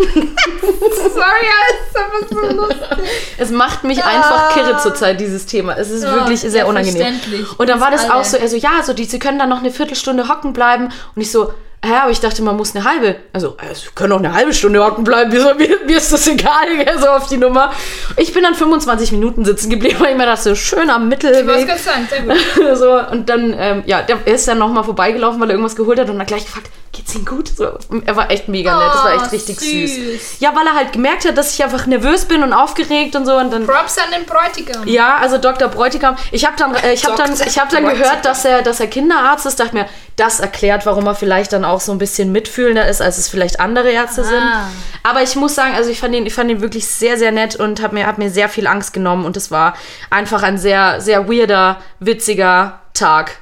[0.00, 2.98] Sorry, ist aber so lustig.
[3.38, 5.76] es macht mich einfach kirre zurzeit, dieses Thema.
[5.76, 7.18] Es ist Ja, wirklich sehr unangenehm.
[7.58, 8.14] Und dann war das Alle.
[8.14, 10.90] auch so, also ja, so, die, sie können dann noch eine Viertelstunde hocken bleiben.
[11.14, 11.52] Und ich so,
[11.84, 13.16] ja, aber ich dachte, man muss eine halbe.
[13.32, 15.30] Also, äh, sie können auch eine halbe Stunde hocken bleiben.
[15.30, 16.66] Mir, mir, ist das egal,
[17.00, 17.72] so auf die Nummer.
[18.16, 21.22] Ich bin dann 25 Minuten sitzen geblieben, weil ich mir dachte, so schön am Ich
[21.22, 21.66] wollte Mittelweg.
[21.66, 22.78] gerade sagen, sehr gut.
[22.78, 25.98] so, und dann, ähm, ja, der er ist dann nochmal vorbeigelaufen, weil er irgendwas geholt
[25.98, 27.48] hat und dann gleich gefragt, geht's Ihnen gut?
[27.48, 27.70] So,
[28.04, 29.94] er war echt mega nett, das war echt Oh, richtig süß.
[29.94, 30.40] süß.
[30.40, 33.36] Ja, weil er halt gemerkt hat, dass ich einfach nervös bin und aufgeregt und so
[33.36, 33.64] und dann...
[33.66, 34.86] Props an den Bräutigam.
[34.86, 35.68] Ja, also Dr.
[35.68, 36.16] Bräutigam.
[36.32, 38.88] Ich habe dann, äh, ich hab dann, ich hab dann gehört, dass er, dass er
[38.88, 39.60] Kinderarzt ist.
[39.60, 43.18] Dachte mir, das erklärt, warum er vielleicht dann auch so ein bisschen mitfühlender ist, als
[43.18, 44.42] es vielleicht andere Ärzte sind.
[44.42, 44.68] Ah.
[45.04, 47.54] Aber ich muss sagen, also ich fand ihn, ich fand ihn wirklich sehr, sehr nett
[47.54, 49.24] und habe mir, hab mir sehr viel Angst genommen.
[49.24, 49.74] Und es war
[50.10, 53.38] einfach ein sehr, sehr weirder, witziger Tag.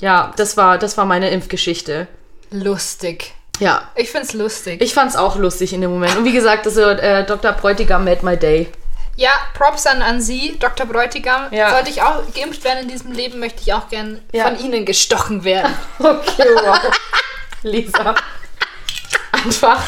[0.00, 2.06] Ja, das war, das war meine Impfgeschichte.
[2.50, 3.34] Lustig.
[3.58, 3.82] Ja.
[3.96, 4.80] Ich find's lustig.
[4.80, 6.16] Ich fand's auch lustig in dem Moment.
[6.16, 7.52] Und wie gesagt, das, äh, Dr.
[7.52, 8.68] Bräutigam made my day.
[9.16, 10.86] ja, Props an, an Sie, Dr.
[10.86, 11.48] Bräutigam.
[11.50, 11.70] Ja.
[11.70, 14.44] Sollte ich auch geimpft werden in diesem Leben, möchte ich auch gern Ja.
[14.44, 15.74] von Ihnen gestochen werden.
[15.98, 16.78] Okay, wow.
[17.62, 18.14] Lisa.
[19.32, 19.82] Einfach,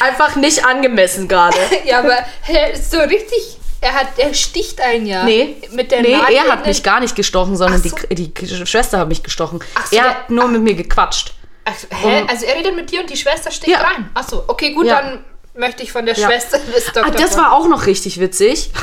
[0.00, 1.56] einfach nicht angemessen gerade.
[1.84, 2.16] ja, aber
[2.48, 3.58] er ist so richtig.
[3.80, 5.22] Er hat, er sticht einen ja.
[5.24, 8.06] Nee, Mit der nee Nadel er hat mich gar nicht gestochen, sondern Ach so.
[8.10, 9.60] die, die Schwester hat mich gestochen.
[9.74, 11.34] Ach so, er der- hat nur mit mir gequatscht.
[11.64, 12.22] Ach, hä?
[12.22, 13.80] Um- also er redet mit dir und die Schwester sticht Ja.
[13.82, 14.08] rein.
[14.14, 15.02] Achso, okay, gut, Ja.
[15.02, 16.26] dann möchte ich von der Ja.
[16.26, 17.04] Schwester des Dr.
[17.06, 18.70] Ah, das war auch noch richtig witzig.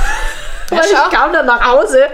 [0.72, 2.08] Ja, Weil ich kam dann nach Hause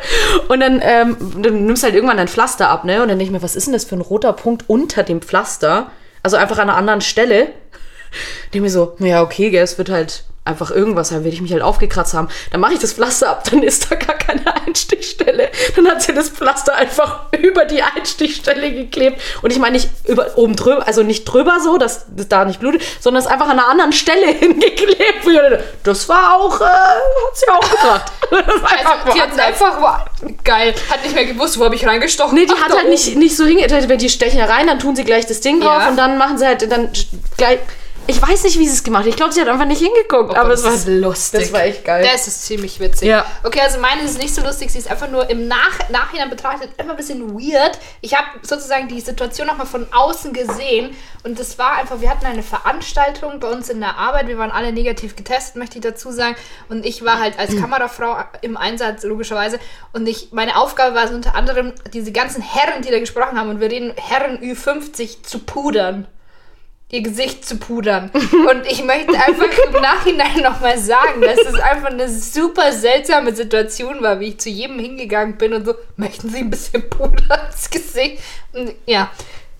[0.50, 2.96] und dann, ähm, dann nimmst du halt irgendwann dein Pflaster ab, ne?
[3.02, 5.22] Und dann denke ich mir, was ist denn das für ein roter Punkt unter dem
[5.22, 5.92] Pflaster?
[6.24, 7.50] Also einfach an einer anderen Stelle.
[8.54, 11.54] Denke mir so, ja, okay, gell, es wird halt einfach irgendwas sein, werde ich mich
[11.54, 12.28] halt aufgekratzt haben.
[12.52, 15.50] Dann mache ich das Pflaster ab, dann ist da gar keine Einstichstelle.
[15.76, 19.22] Dann hat sie das Pflaster einfach über die Einstichstelle geklebt.
[19.42, 22.60] Und ich meine nicht über, oben drüber, also nicht drüber so, dass das da nicht
[22.60, 25.26] blutet, sondern es ist einfach an einer anderen Stelle hingeklebt.
[25.26, 28.12] Dachte, Das war auch, äh, hat sie auch gebracht.
[28.30, 28.40] War
[28.72, 30.74] Also, die hat einfach wow, geil.
[30.90, 32.36] Hat nicht mehr gewusst, wo habe ich reingestochen.
[32.36, 32.90] Nee, die Ach, hat halt oben.
[32.92, 35.62] nicht, nicht so hingestellt, wenn die stechen da rein, dann tun sie gleich das Ding
[35.62, 35.90] drauf Ja.
[35.90, 36.90] und dann machen sie halt dann
[37.38, 37.60] gleich.
[38.10, 39.10] Ich weiß nicht, wie sie es gemacht hat.
[39.10, 40.32] Ich glaube, sie hat einfach nicht hingeguckt.
[40.32, 41.42] Oh aber Gott, es war lustig.
[41.42, 42.04] Das war echt geil.
[42.12, 43.08] Das ist ziemlich witzig.
[43.08, 43.24] Ja.
[43.44, 46.72] Okay, also meine ist nicht so lustig, sie ist einfach nur im Nach Nachhinein betrachtet
[46.78, 47.78] immer ein bisschen weird.
[48.02, 52.26] Ich habe sozusagen die Situation nochmal von außen gesehen und das war einfach, wir hatten
[52.26, 56.12] eine Veranstaltung bei uns in der Arbeit, wir waren alle negativ getestet, möchte ich dazu
[56.12, 56.36] sagen
[56.68, 59.60] und ich war halt als Kamerafrau im Einsatz, logischerweise
[59.94, 63.50] und ich, meine Aufgabe war es unter anderem, diese ganzen Herren, die da gesprochen haben
[63.50, 66.08] und wir reden Herren Ü50 zu pudern
[66.92, 68.10] ihr Gesicht zu pudern.
[68.14, 74.02] Und ich möchte einfach im Nachhinein nochmal sagen, dass es einfach eine super seltsame Situation
[74.02, 77.70] war, wie ich zu jedem hingegangen bin und so, möchten Sie ein bisschen Puder ins
[77.70, 78.22] Gesicht?
[78.54, 79.12] Und ja,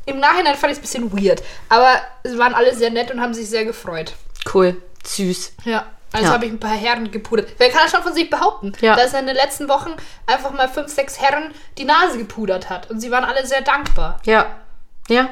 [0.06, 1.44] im Nachhinein fand ich es ein bisschen weird.
[1.70, 4.14] Aber es waren alle sehr nett und haben sich sehr gefreut.
[4.52, 4.82] Cool.
[5.06, 5.54] Süß.
[5.66, 5.86] Ja.
[6.12, 6.34] Also Ja.
[6.34, 7.50] habe ich ein paar Herren gepudert.
[7.60, 8.74] Wer kann das schon von sich behaupten?
[8.82, 8.96] Ja.
[8.96, 9.92] Dass er in den letzten Wochen
[10.26, 12.90] einfach mal fünf, sechs Herren die Nase gepudert hat.
[12.90, 14.20] Und sie waren alle sehr dankbar.
[14.26, 14.48] Ja.
[15.08, 15.30] Ja.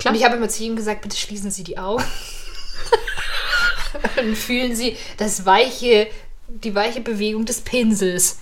[0.00, 0.12] Klar.
[0.12, 2.04] Und ich habe immer zu ihnen gesagt, bitte schließen Sie die Augen.
[4.18, 6.08] und fühlen Sie das weiche,
[6.48, 8.38] die weiche Bewegung des Pinsels.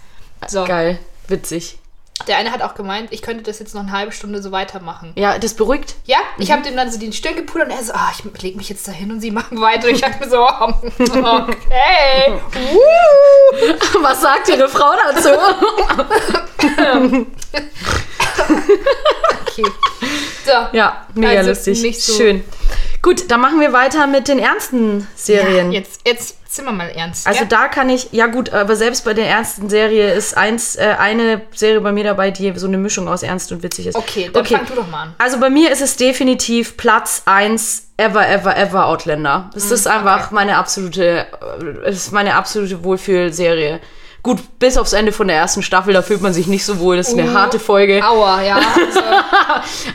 [0.46, 0.64] So.
[0.64, 1.00] Geil.
[1.26, 1.78] Witzig.
[2.26, 5.12] Der eine hat auch gemeint, ich könnte das jetzt noch eine halbe Stunde so weitermachen.
[5.14, 5.94] Ja, das beruhigt.
[6.04, 8.56] Ja, ich habe dem dann so die Stirn gepudert und er so, ah, ich lege
[8.56, 9.86] mich jetzt da hin und sie machen weiter.
[9.88, 10.72] Und ich dachte mir so, oh,
[11.48, 12.40] okay.
[12.72, 14.02] Woo.
[14.02, 15.28] Was sagt Ihre Frau dazu?
[19.42, 19.64] okay.
[20.44, 20.76] So.
[20.76, 22.02] ja, mega Also lustig.
[22.04, 22.44] so- Schön.
[23.02, 25.72] Gut, dann machen wir weiter mit den ernsten Serien.
[25.72, 27.26] Ja, jetzt, jetzt sind wir mal ernst.
[27.26, 27.48] Also gell?
[27.48, 31.42] da kann ich, ja gut, aber selbst bei der ernsten Serie ist eins, äh, eine
[31.54, 33.96] Serie bei mir dabei, die so eine Mischung aus ernst und witzig ist.
[33.96, 35.14] Okay, dann fang du doch mal an.
[35.18, 39.50] Also bei mir ist es definitiv Platz 1 ever, ever, ever Outlander.
[39.54, 41.26] Das ist einfach meine absolute,
[41.84, 43.80] äh, ist meine absolute Wohlfühlserie.
[44.28, 46.98] Gut, bis aufs Ende von der ersten Staffel, da fühlt man sich nicht so wohl.
[46.98, 48.02] Das ist eine Uh, harte Folge.
[48.06, 48.58] Aua, ja.
[48.88, 49.00] Also,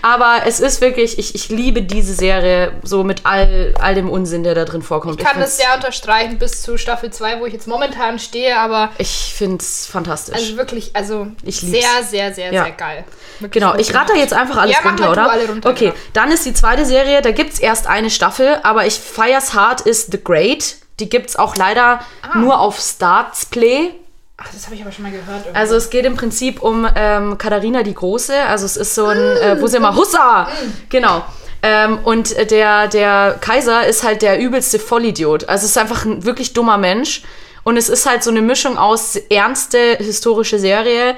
[0.01, 4.43] Aber es ist wirklich, ich, ich liebe diese Serie so mit all, all dem Unsinn,
[4.43, 5.19] der da drin vorkommt.
[5.19, 8.57] ich kann find's- das sehr unterstreichen bis zu Staffel 2, wo ich jetzt momentan stehe,
[8.57, 10.36] aber Ich finde es fantastisch.
[10.36, 11.79] also wirklich, also Ich lieb's.
[11.79, 12.63] sehr, sehr, sehr, Ja.
[12.63, 13.03] sehr geil.
[13.39, 15.31] Wirklich Genau, ich rate jetzt einfach alles Ja, runter, du oder?
[15.31, 15.95] alle runter, okay, genau.
[16.13, 19.81] dann ist die zweite Serie, da gibt es erst eine Staffel, aber ich feier's hart,
[19.81, 20.75] ist The Great.
[20.99, 22.38] Die gibt es auch leider Ah.
[22.38, 23.91] nur auf Starts Play.
[24.38, 25.45] Ach, das habe ich aber schon mal gehört.
[25.45, 25.55] irgendwie.
[25.55, 28.36] Also es geht im Prinzip um ähm, Katharina die Große.
[28.36, 30.47] Also es ist so ein, äh, wo sie immer Hussa!
[30.89, 31.23] Genau.
[31.61, 35.47] Ähm, und der, der Kaiser ist halt der übelste Vollidiot.
[35.47, 37.23] Also es ist einfach ein wirklich dummer Mensch.
[37.63, 41.15] Und es ist halt so eine Mischung aus ernste historische Serie.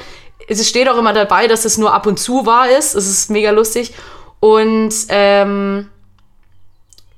[0.48, 2.94] Es steht auch immer dabei, dass es nur ab und zu wahr ist.
[2.94, 3.96] Es ist mega lustig.
[4.40, 5.90] Und ähm,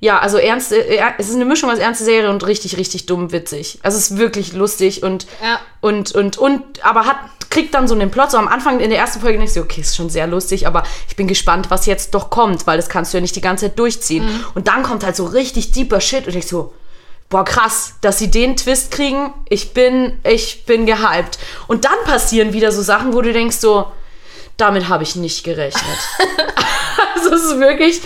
[0.00, 3.32] ja, also ernste, äh, es ist eine Mischung aus ernste Serie und richtig, richtig dumm
[3.32, 3.78] witzig.
[3.82, 5.60] Also es ist wirklich lustig und Ja.
[5.80, 7.16] und und und aber hat
[7.50, 9.80] kriegt dann so einen Plot so am Anfang in der ersten Folge denkst du, okay,
[9.80, 13.12] ist schon sehr lustig, aber ich bin gespannt, was jetzt doch kommt, weil das kannst
[13.12, 14.24] du ja nicht die ganze Zeit durchziehen.
[14.26, 14.44] Mhm.
[14.54, 16.74] Und dann kommt halt so richtig deeper Shit und ich so
[17.30, 19.34] Boah, krass, dass sie den Twist kriegen.
[19.50, 21.38] Ich bin, ich bin gehypt.
[21.66, 23.92] Und dann passieren wieder so Sachen, wo du denkst so,
[24.56, 25.98] damit habe ich nicht gerechnet.
[27.14, 28.00] also es ist wirklich,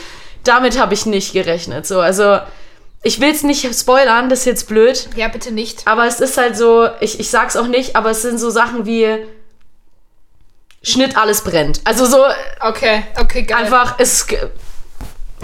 [0.44, 1.86] damit habe ich nicht gerechnet.
[1.86, 2.38] So, also
[3.02, 5.08] ich will es nicht spoilern, das ist jetzt blöd.
[5.16, 5.86] ja, bitte nicht.
[5.86, 8.86] Aber es ist halt so, ich, ich sag's auch nicht, aber es sind so Sachen
[8.86, 9.26] wie
[10.82, 11.80] Schnitt, alles brennt.
[11.84, 12.24] Also so
[12.60, 13.64] Okay, okay, geil.
[13.64, 14.26] einfach, es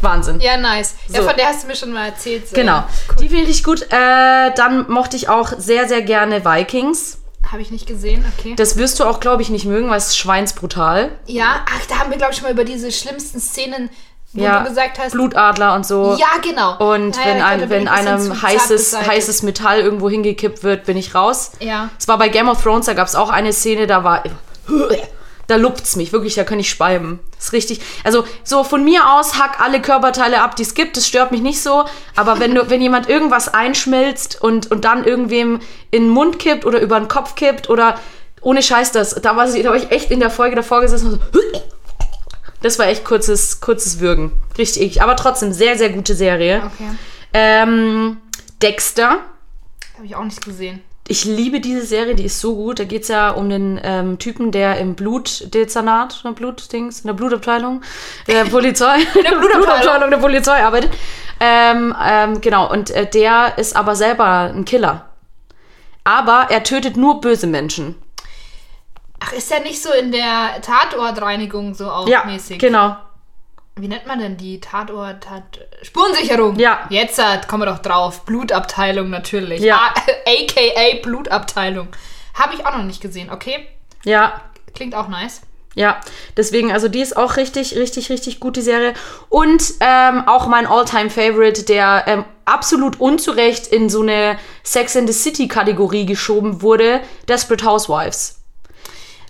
[0.00, 0.40] Wahnsinn.
[0.40, 0.94] Ja, nice.
[1.08, 1.28] Ja, So.
[1.28, 2.48] von der hast du mir schon mal erzählt.
[2.48, 2.54] So.
[2.54, 2.84] Genau.
[3.20, 3.82] Die finde ich gut.
[3.90, 7.18] Äh, dann mochte ich auch sehr, sehr gerne Vikings.
[7.50, 8.54] Habe ich nicht gesehen, okay.
[8.56, 11.10] Das wirst du auch, glaube ich, nicht mögen, weil es ist schweinsbrutal.
[11.26, 13.90] Ja, ach, da haben wir, glaube ich, schon mal über diese schlimmsten Szenen
[14.32, 16.16] Wo ja, du gesagt hast, Blutadler und so.
[16.18, 16.76] ja, genau.
[16.92, 21.14] Und Ja, wenn, ein, wenn ein einem heißes, heißes Metall irgendwo hingekippt wird, bin ich
[21.14, 21.52] raus.
[21.60, 21.88] Ja.
[21.98, 24.22] Es war bei Game of Thrones, da gab es auch eine Szene, da war.
[25.46, 27.20] Da lupft's mich, wirklich, da kann ich speiben.
[27.38, 27.80] ist richtig.
[28.04, 31.40] Also, so von mir aus, hack alle Körperteile ab, die es gibt, das stört mich
[31.40, 31.86] nicht so.
[32.14, 35.60] Aber wenn du, wenn jemand irgendwas einschmilzt und, und dann irgendwem
[35.90, 37.98] in den Mund kippt oder über den Kopf kippt oder
[38.42, 41.20] ohne Scheiß das, da war, da war ich echt in der Folge davor gesessen und
[41.32, 41.60] so.
[42.62, 44.32] Das war echt kurzes, kurzes Würgen.
[44.56, 45.02] Richtig eklig.
[45.02, 46.62] Aber trotzdem sehr, sehr gute Serie.
[46.64, 46.90] Okay.
[47.32, 48.18] Ähm,
[48.62, 49.18] Dexter.
[49.94, 50.82] Habe ich auch nicht gesehen.
[51.10, 52.78] Ich liebe diese Serie, die ist so gut.
[52.80, 57.14] Da geht es ja um den ähm, Typen, der im Blutdezernat, ne, Blutdings, in der
[57.14, 57.80] Blutabteilung
[58.26, 60.10] der Polizei, in der Blutabteilung.
[60.10, 60.90] der Polizei arbeitet.
[61.40, 65.08] Ähm, ähm, genau, und äh, der ist aber selber ein Killer.
[66.04, 67.94] Aber er tötet nur böse Menschen.
[69.28, 72.58] Ach, ist ja nicht so in der Tatortreinigung so auch Ja, mäßig.
[72.58, 72.96] genau.
[73.76, 76.56] Wie nennt man denn die Tatort, Tat Spurensicherung?
[76.58, 76.86] Ja.
[76.90, 78.24] Jetzt äh, kommen wir doch drauf.
[78.24, 79.60] Blutabteilung natürlich.
[79.60, 79.92] Ja.
[79.94, 81.88] Ah, AKA Blutabteilung.
[82.34, 83.68] Habe ich auch noch nicht gesehen, okay?
[84.04, 84.40] Ja,
[84.74, 85.42] Klingt auch nice.
[85.74, 86.00] Ja,
[86.36, 88.94] deswegen, also die ist auch richtig, richtig, richtig gut, die Serie.
[89.28, 95.12] Und ähm, auch mein All-Time-Favorite, der ähm, absolut unzurecht in so eine Sex in the
[95.12, 98.37] City-Kategorie geschoben wurde, Desperate Housewives.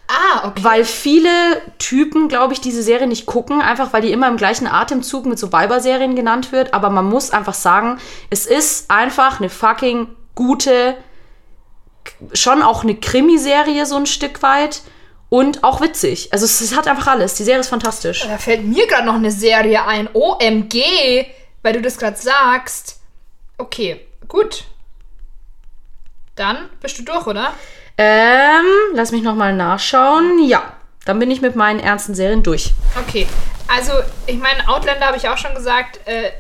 [0.09, 0.65] Ah, okay.
[0.65, 4.67] Weil viele Typen, glaube ich, diese Serie nicht gucken, einfach weil die immer im gleichen
[4.67, 6.73] Atemzug mit so Weiber-Serien genannt wird.
[6.73, 8.01] Aber man muss einfach sagen,
[8.31, 10.97] es ist einfach eine fucking gute,
[12.33, 14.81] schon auch eine Krimiserie so ein Stück weit
[15.29, 16.33] und auch witzig.
[16.33, 17.35] Also es, es hat einfach alles.
[17.35, 18.23] Die Serie ist fantastisch.
[18.27, 20.09] Da fällt mir gerade noch eine Serie ein.
[20.15, 21.27] OMG,
[21.63, 23.01] weil du das gerade sagst.
[23.59, 24.65] Okay, gut.
[26.35, 27.53] Dann bist du durch, oder?
[27.99, 30.45] Ähm, lass mich nochmal nachschauen.
[30.47, 30.73] Ja,
[31.05, 32.73] dann bin ich mit meinen ernsten Serien durch.
[33.07, 33.27] Okay,
[33.67, 33.93] also
[34.27, 36.31] ich meine, Outlander habe ich auch schon gesagt, äh,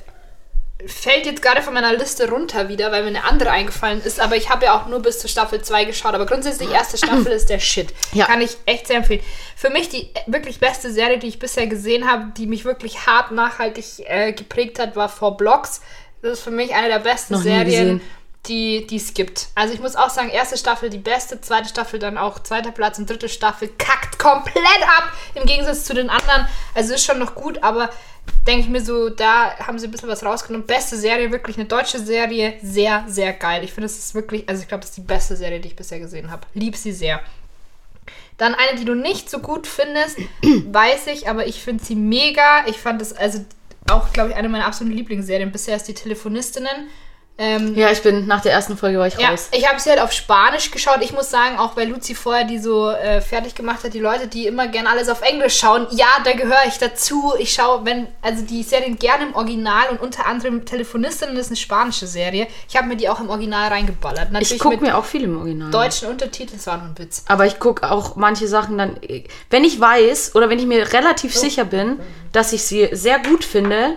[0.86, 4.36] fällt jetzt gerade von meiner Liste runter wieder, weil mir eine andere eingefallen ist, aber
[4.36, 7.50] ich habe ja auch nur bis zur Staffel 2 geschaut, aber grundsätzlich erste Staffel ist
[7.50, 7.92] der Shit.
[8.12, 8.26] Ja.
[8.26, 9.22] Kann ich echt sehr empfehlen.
[9.56, 13.32] Für mich die wirklich beste Serie, die ich bisher gesehen habe, die mich wirklich hart
[13.32, 15.80] nachhaltig äh, geprägt hat, war Four Blocks.
[16.22, 18.00] Das ist für mich eine der besten Serien, gesehen.
[18.46, 19.48] Die es gibt.
[19.54, 22.98] Also ich muss auch sagen, erste Staffel die beste, zweite Staffel dann auch zweiter Platz
[22.98, 26.46] und dritte Staffel kackt komplett ab im Gegensatz zu den anderen.
[26.74, 27.90] Also ist schon noch gut, aber
[28.46, 30.66] denke ich mir so, da haben sie ein bisschen was rausgenommen.
[30.66, 33.64] Beste Serie, wirklich eine deutsche Serie, sehr, sehr geil.
[33.64, 35.76] Ich finde, es ist wirklich, also ich glaube, das ist die beste Serie, die ich
[35.76, 36.46] bisher gesehen habe.
[36.54, 37.20] Lieb sie sehr.
[38.38, 42.66] Dann eine, die du nicht so gut findest, weiß ich, aber ich finde sie mega.
[42.66, 43.44] Ich fand es also
[43.90, 45.52] auch, glaube ich, eine meiner absoluten Lieblingsserien.
[45.52, 46.88] Bisher ist die Telefonistinnen.
[47.40, 49.48] Ähm, Ja, ich bin, nach der ersten Folge war ich ja, raus.
[49.52, 50.98] ich habe sie halt auf Spanisch geschaut.
[51.02, 54.26] Ich muss sagen, auch weil Luzi vorher die so äh, fertig gemacht hat, die Leute,
[54.26, 57.32] die immer gerne alles auf Englisch schauen, ja, da gehöre ich dazu.
[57.38, 61.56] Ich schaue, wenn, also die Serien gerne im Original und unter anderem Telefonistinnen ist eine
[61.56, 62.48] spanische Serie.
[62.68, 64.32] Ich habe mir die auch im Original reingeballert.
[64.32, 65.70] Natürlich Ich gucke mir auch viel im Original.
[65.70, 67.24] deutschen Untertiteln, das war nur ein Witz.
[67.28, 68.98] Aber ich gucke auch manche Sachen dann,
[69.50, 72.00] wenn ich weiß oder wenn ich mir relativ sicher bin,
[72.32, 73.96] dass ich sie sehr gut finde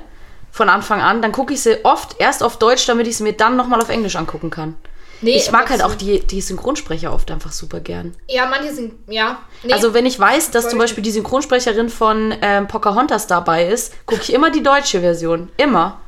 [0.52, 3.34] von Anfang an, dann gucke ich sie oft erst auf Deutsch, damit ich sie mir
[3.34, 4.76] dann nochmal auf Englisch angucken kann.
[5.24, 8.16] Nee, ich mag halt auch die, die Synchronsprecher oft einfach super gern.
[8.28, 9.38] Ja, manche sind, ja.
[9.62, 10.80] Nee, Also wenn ich weiß, dass zum.
[10.80, 15.50] Beispiel die Synchronsprecherin von ähm, Pocahontas dabei ist, gucke ich immer die deutsche Version.
[15.58, 16.02] Immer.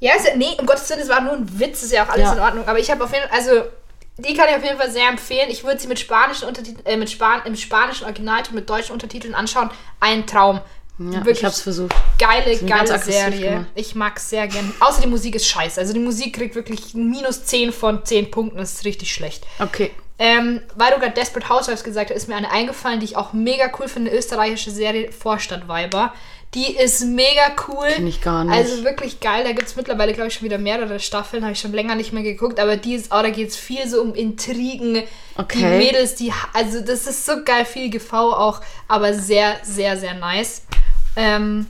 [0.00, 2.08] Ja, ist, ja- nee, um Gottes Willen, es war nur ein Witz, ist ja auch
[2.08, 2.32] alles Ja.
[2.32, 2.66] in Ordnung.
[2.66, 3.62] Aber ich habe auf jeden Fall, also
[4.18, 5.48] die kann ich auf jeden Fall sehr empfehlen.
[5.48, 9.34] Ich würde sie mit spanischen Untertiteln, äh, mit Span im spanischen Originalton mit deutschen Untertiteln
[9.36, 9.70] anschauen.
[10.00, 10.60] Ein Traum.
[10.98, 11.94] Ja, ich hab's versucht.
[12.18, 13.50] Geile, geile Serie.
[13.50, 13.66] gemacht.
[13.74, 14.72] Ich mag sehr gern.
[14.78, 15.80] Außer die Musik ist scheiße.
[15.80, 18.58] Also die Musik kriegt wirklich minus 10 von 10 Punkten.
[18.58, 19.44] Das ist richtig schlecht.
[19.58, 19.90] Okay.
[20.18, 23.32] Ähm, weil du gerade Desperate Housewives gesagt hast, ist mir eine eingefallen, die ich auch
[23.32, 26.12] mega cool finde, eine österreichische Serie, Vorstadtweiber.
[26.54, 27.88] Die ist mega cool.
[27.88, 28.54] Kenn ich gar nicht.
[28.54, 29.42] Also wirklich geil.
[29.42, 31.42] Da gibt es mittlerweile, glaube ich, schon wieder mehrere Staffeln.
[31.42, 32.60] Habe ich schon länger nicht mehr geguckt.
[32.60, 35.02] Aber die ist auch, da geht es viel so um Intrigen.
[35.36, 35.58] Okay.
[35.58, 38.60] Die Mädels, die, also das ist so geil, viel GV auch.
[38.86, 40.62] Aber sehr, sehr, sehr nice.
[41.16, 41.66] Ähm,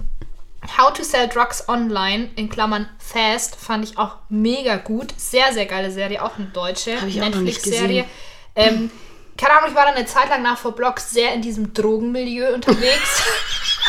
[0.79, 5.13] How to Sell Drugs Online, in Klammern Fast, fand ich auch mega gut.
[5.19, 8.07] Sehr, sehr geile Serie, auch eine deutsche Netflix-Serie.
[8.57, 8.91] Ähm,
[9.37, 12.49] keine Ahnung, ich war dann eine Zeit lang nach vor Blogs sehr in diesem Drogenmilieu
[12.55, 13.23] unterwegs.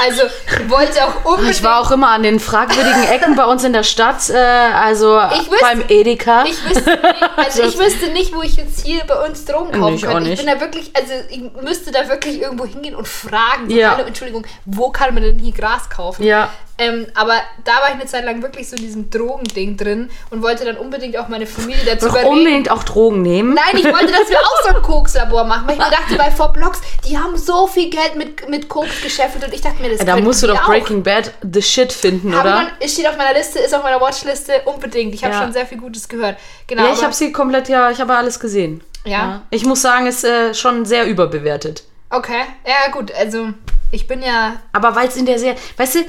[0.04, 0.24] Also
[0.70, 1.56] wollte auch unbedingt.
[1.56, 5.20] Ich war auch immer an den fragwürdigen Ecken bei uns in der Stadt, äh, also
[5.34, 6.44] Ich wüsste- beim Edeka.
[6.46, 9.96] Ich wüsste, nicht, also ich wüsste nicht, wo ich jetzt hier bei uns Drogen kaufen
[9.96, 10.30] ich könnte.
[10.32, 13.70] Ich bin da wirklich, also ich müsste da wirklich irgendwo hingehen und fragen.
[13.70, 13.92] So, Ja.
[13.96, 16.24] Hallo, Entschuldigung, wo kann man denn hier Gras kaufen?
[16.24, 16.50] Ja.
[16.78, 20.42] Ähm, aber da war ich eine Zeit lang wirklich so in diesem Drogending drin und
[20.44, 22.28] wollte dann unbedingt auch meine Familie dazu überreden.
[22.30, 23.54] unbedingt auch Drogen nehmen.
[23.54, 26.30] Nein, ich wollte, dass wir auch so ein Kokslabor machen, weil ich mir dachte, bei
[26.32, 29.85] Four Blocks, die haben so viel Geld mit, mit Koks gescheffelt und ich dachte mir,
[29.90, 30.68] das Da könnten musst du doch auch.
[30.68, 32.68] Breaking Bad the shit finden, Habe oder?
[32.80, 35.14] es steht auf meiner Liste, ist auf meiner Watchliste unbedingt.
[35.14, 35.42] Ich habe Ja.
[35.42, 36.38] schon sehr viel Gutes gehört.
[36.68, 36.84] Genau.
[36.86, 38.84] Ja, ich habe sie komplett, ja, ich habe alles gesehen.
[39.06, 39.42] Ja?
[39.52, 41.84] Ich muss sagen, ist äh, schon sehr überbewertet.
[42.10, 42.42] Okay.
[42.66, 43.12] Ja, gut.
[43.14, 43.50] Also,
[43.92, 44.62] ich bin ja.
[44.74, 46.00] Aber weil es in der Serie, weißt du,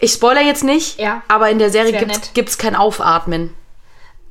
[0.00, 1.22] ich spoiler jetzt nicht, Ja.
[1.28, 2.30] aber in der Serie nett.
[2.34, 3.54] gibt's kein Aufatmen.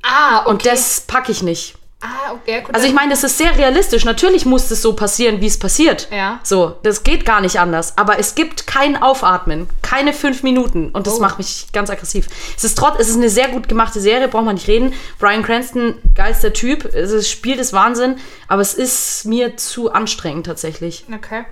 [0.02, 0.50] Ah, okay.
[0.50, 1.74] Und das packe ich nicht.
[2.02, 2.62] Ah, okay.
[2.62, 4.04] Gut, Also ich meine, das ist sehr realistisch.
[4.04, 6.08] Natürlich muss es so passieren, wie es passiert.
[6.10, 6.40] Ja.
[6.42, 7.96] So, das geht gar nicht anders.
[7.96, 10.90] Aber es gibt kein Aufatmen, keine fünf Minuten.
[10.90, 11.20] Und das Oh.
[11.20, 12.26] macht mich ganz aggressiv.
[12.56, 14.94] Es ist trotz, es ist eine sehr gut gemachte Serie, braucht man nicht reden.
[15.18, 16.84] Brian Cranston, geilster Typ.
[16.92, 18.16] Es ist, spielt es Wahnsinn,
[18.48, 21.04] aber es ist mir zu anstrengend tatsächlich.
[21.14, 21.44] Okay.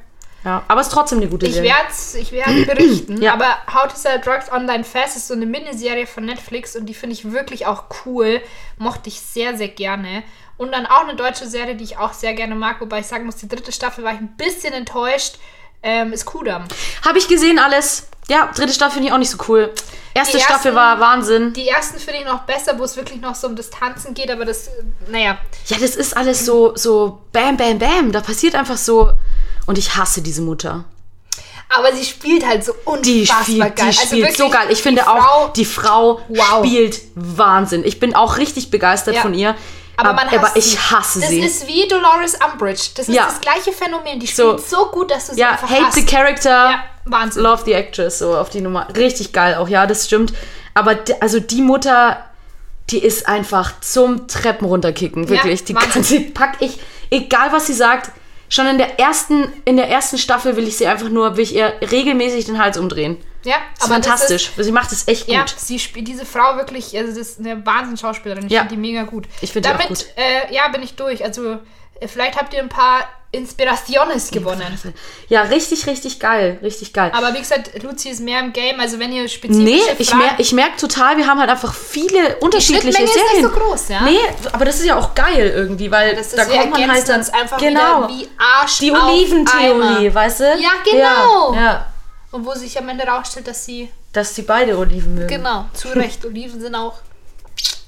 [0.45, 1.71] Ja, aber es ist trotzdem eine gute Ich Serie.
[1.71, 3.35] werde ich werd berichten, Ja.
[3.35, 6.95] aber How to Sell Drugs Online Fast ist so eine Miniserie von Netflix und die
[6.95, 8.41] finde ich wirklich auch cool.
[8.79, 10.23] Mochte ich sehr, sehr gerne.
[10.57, 13.27] Und dann auch eine deutsche Serie, die ich auch sehr gerne mag, wobei ich sagen
[13.27, 15.39] muss, die dritte Staffel war ich ein bisschen enttäuscht,
[15.83, 16.65] ähm, ist Kudam.
[17.05, 18.09] Habe ich gesehen alles.
[18.29, 19.73] Ja, dritte Staffel finde ich auch nicht so cool.
[20.15, 21.53] Erste Die Staffel ersten- war Wahnsinn.
[21.53, 24.45] Die ersten finde ich noch besser, wo es wirklich noch so um Distanzen geht, aber
[24.45, 24.71] das, äh,
[25.09, 25.39] naja.
[25.67, 28.13] Ja, das ist alles so, so bam, bam, bam.
[28.13, 29.11] Da passiert einfach so.
[29.67, 30.85] Und ich hasse diese Mutter.
[31.69, 32.73] Aber sie spielt halt so
[33.05, 33.75] Die unfassbar spielt, geil.
[33.77, 34.67] die Also spielt so geil.
[34.71, 36.59] Ich die finde Frau- auch, die Frau Wow.
[36.67, 37.85] spielt Wahnsinn.
[37.85, 39.23] Ich bin auch richtig begeistert Ja.
[39.23, 39.55] von ihr.
[39.97, 40.79] Aber, aber hasst ich sie.
[40.79, 41.41] hasse das sie.
[41.41, 42.89] ist wie Dolores Umbridge.
[42.97, 43.27] Das ist Ja.
[43.27, 44.19] das gleiche Phänomen.
[44.19, 44.53] Die So.
[44.59, 45.95] spielt so, gut, dass du sie ja, einfach hate hasst.
[45.95, 47.43] the character, Ja, Wahnsinn.
[47.43, 48.89] love the actress, so auf die Nummer.
[48.97, 50.33] Richtig geil auch, ja, das stimmt.
[50.75, 52.25] Aber also die Mutter,
[52.89, 55.65] die ist einfach zum Treppen runterkicken, wirklich.
[55.65, 55.93] die Wahnsinn.
[55.93, 56.81] ganze pack ich,
[57.11, 58.11] egal was sie sagt,
[58.51, 61.55] schon in der ersten, in der ersten Staffel will ich sie einfach nur, will ich
[61.55, 63.17] ihr regelmäßig den Hals umdrehen.
[63.45, 64.51] Ja, Das ist fantastisch.
[64.59, 65.55] sie macht es echt Das ist, ja, gut.
[65.57, 68.45] sie spielt diese Frau wirklich, also das ist eine Wahnsinnsschauspielerin.
[68.47, 68.61] Ich Ja.
[68.61, 69.27] finde die mega gut.
[69.41, 70.07] Ich finde die auch Damit, gut.
[70.17, 71.25] Äh, ja, bin ich durch.
[71.25, 71.53] Also
[72.01, 74.77] äh, vielleicht habt ihr ein paar Inspiraciones gewonnen.
[75.29, 76.59] Ja, richtig, richtig geil.
[76.63, 77.13] Richtig geil.
[77.15, 78.81] Aber wie gesagt, Luzi ist mehr im Game.
[78.81, 82.37] Also wenn ihr spezifische Nee, ich, mer ich merke total, wir haben halt einfach viele
[82.39, 83.43] unterschiedliche Schnittmenge ist nicht Serien.
[83.45, 84.01] so groß, ja?
[84.03, 84.19] Nee,
[84.51, 87.21] aber das ist ja auch geil irgendwie, weil das ist, da kommt man halt dann
[87.31, 90.45] einfach genau wie Arsch die Oliventheorie, weißt du?
[90.59, 91.55] Ja, genau.
[91.55, 91.87] Ja, ja,
[92.33, 93.91] Und wo sich am Ende rausstellt, dass sie...
[94.13, 95.29] dass die beide Oliven mögen.
[95.29, 96.25] Genau, zu Recht.
[96.25, 96.95] Oliven sind auch...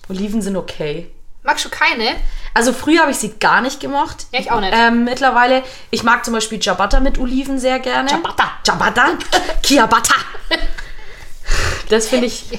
[0.09, 1.11] Oliven sind okay.
[1.43, 2.17] Magst du keine?
[2.55, 4.27] Also früher habe ich sie gar nicht gemocht.
[4.33, 4.73] Ja, ich auch nicht.
[4.77, 8.09] Ähm, mittlerweile, ich mag zum Beispiel Ciabatta mit Oliven sehr gerne.
[8.09, 8.45] Ciabatta.
[8.65, 9.07] Ciabatta.
[9.63, 10.15] Ciabatta.
[11.89, 12.45] Das finde ich,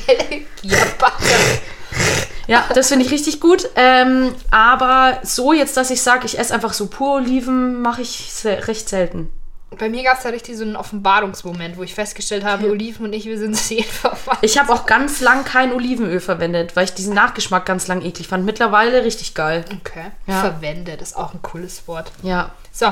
[2.48, 3.70] ja, das finde ich richtig gut.
[3.76, 8.32] Ähm, aber so jetzt, dass ich sage, ich esse einfach so pur Oliven, mache ich
[8.44, 9.32] recht selten.
[9.78, 13.14] Bei mir gab es da richtig so einen Offenbarungsmoment, wo ich festgestellt habe, Oliven und
[13.14, 14.40] ich, wir sind sehr verwandt.
[14.42, 18.28] Ich habe auch ganz lang kein Olivenöl verwendet, weil ich diesen Nachgeschmack ganz lang eklig
[18.28, 18.46] fand.
[18.46, 19.66] Mittlerweile richtig geil.
[19.80, 20.12] Okay.
[20.28, 20.42] Ja.
[20.42, 22.12] Verwendet ist auch ein cooles Wort.
[22.22, 22.52] Ja.
[22.72, 22.88] So,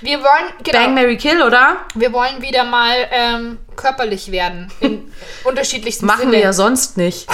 [0.00, 1.76] wir wollen, genau, Bang, Mary Kill, oder?
[1.94, 4.72] wir wollen wieder mal ähm, körperlich werden.
[4.80, 5.12] In
[5.44, 6.32] unterschiedlichsten Machen Sinne.
[6.32, 7.28] wir ja sonst nicht.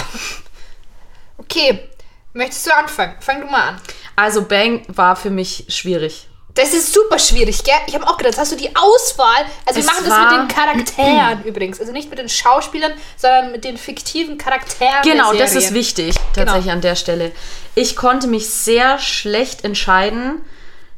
[1.38, 1.88] Okay,
[2.34, 3.14] möchtest du anfangen?
[3.20, 3.80] Fang du mal an.
[4.14, 6.28] Also Bang war für mich schwierig.
[6.56, 7.74] Das ist super schwierig, gell?
[7.86, 9.44] Ich habe auch gedacht, hast du die Auswahl?
[9.66, 11.78] Also wir Es machen das mit den Charakteren übrigens.
[11.78, 15.02] Also nicht mit den Schauspielern, sondern mit den fiktiven Charakteren.
[15.04, 17.30] Genau, das ist wichtig, tatsächlich an der Stelle.
[17.74, 20.42] Ich konnte mich sehr schlecht entscheiden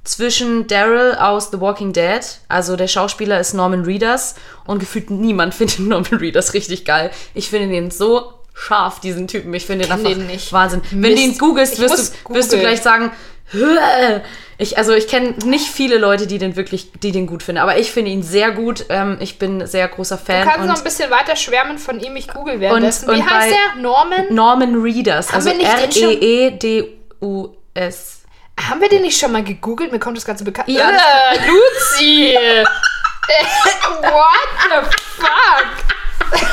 [0.04, 5.54] zwischen Daryl aus The Walking Dead, also der Schauspieler ist Norman Reedus und gefühlt niemand
[5.56, 7.10] findet Norman Reedus richtig geil.
[7.34, 9.54] Ich finde den so scharf, diesen Typen.
[9.54, 10.52] Ich finde den einfach den nicht.
[10.52, 10.82] Wahnsinn.
[10.90, 11.16] Wenn Mist.
[11.16, 13.12] du ihn googelst, wirst du, wirst du gleich sagen,
[14.58, 17.78] ich, also ich kenne nicht viele Leute, die den wirklich, die den gut finden, aber
[17.78, 18.84] ich finde ihn sehr gut.
[18.90, 20.42] Ähm, ich bin sehr großer Fan.
[20.44, 22.14] Du kannst noch ein bisschen weiter schwärmen von ihm.
[22.16, 23.08] Ich google währenddessen.
[23.08, 23.80] Und- Wie und heißt bei- der?
[23.82, 24.26] Norman?
[24.30, 26.10] Norman also nicht den schon-
[27.22, 28.14] R-E-E-D-U-S.
[28.68, 29.92] Haben wir den nicht schon mal gegoogelt?
[29.92, 30.68] Mir kommt das Ganze bekannt.
[30.68, 32.36] Ja, Äh, Luzi!
[34.02, 36.40] What the fuck?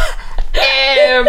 [0.54, 1.26] ähm,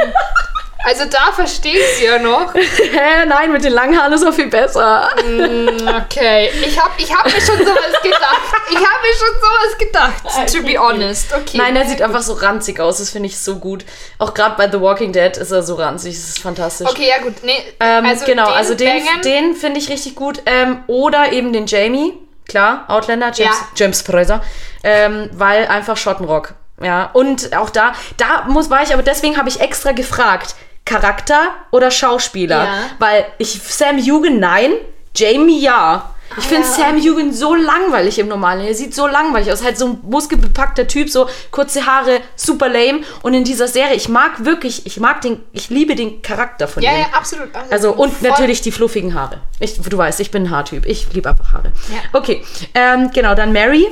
[0.86, 2.54] also da verstehe ich sie ja noch.
[2.54, 5.10] Hä, nein, mit den langen Haaren ist auch viel besser.
[5.18, 8.40] Okay, ich habe ich hab mir schon sowas gedacht.
[8.70, 11.32] Ich habe mir schon sowas gedacht, to be honest.
[11.32, 11.58] Okay.
[11.58, 13.84] Nein, er sieht einfach so ranzig aus, das finde ich so gut.
[14.18, 16.88] Auch gerade bei The Walking Dead ist er so ranzig, das ist fantastisch.
[16.88, 17.34] Okay, ja gut.
[17.42, 19.22] Nee, Ähm, genau, also den, bangen.
[19.22, 20.42] den finde ich richtig gut.
[20.46, 22.14] Ähm, oder eben den Jamie,
[22.48, 23.68] klar, Outlander, James, Ja.
[23.74, 24.42] James Fraser,
[24.84, 26.54] ähm, weil einfach Schottenrock.
[26.82, 30.54] Ja, und auch da, da muss, war ich, aber deswegen habe ich extra gefragt,
[30.86, 32.64] Charakter oder Schauspieler?
[32.64, 32.72] Ja.
[32.98, 34.72] Weil ich, Sam Hugan, nein,
[35.14, 36.12] Jamie, ja.
[36.38, 36.72] Ich finde ja.
[36.74, 38.66] Sam Hugan so langweilig im Normalen.
[38.66, 39.62] Er sieht so langweilig aus.
[39.62, 43.00] Halt so ein muskelbepackter Typ, so kurze Haare, super lame.
[43.22, 46.82] Und in dieser Serie, ich mag wirklich, ich mag den, ich liebe den Charakter von
[46.82, 46.98] Ja, ihm.
[47.00, 47.48] ja, absolut.
[47.70, 49.40] Also und Voll- natürlich die fluffigen Haare.
[49.60, 50.84] Ich, du weißt, ich bin ein Haartyp.
[50.86, 51.72] Ich liebe einfach Haare.
[51.90, 51.98] Ja.
[52.18, 53.86] Okay, ähm, genau, dann Mary.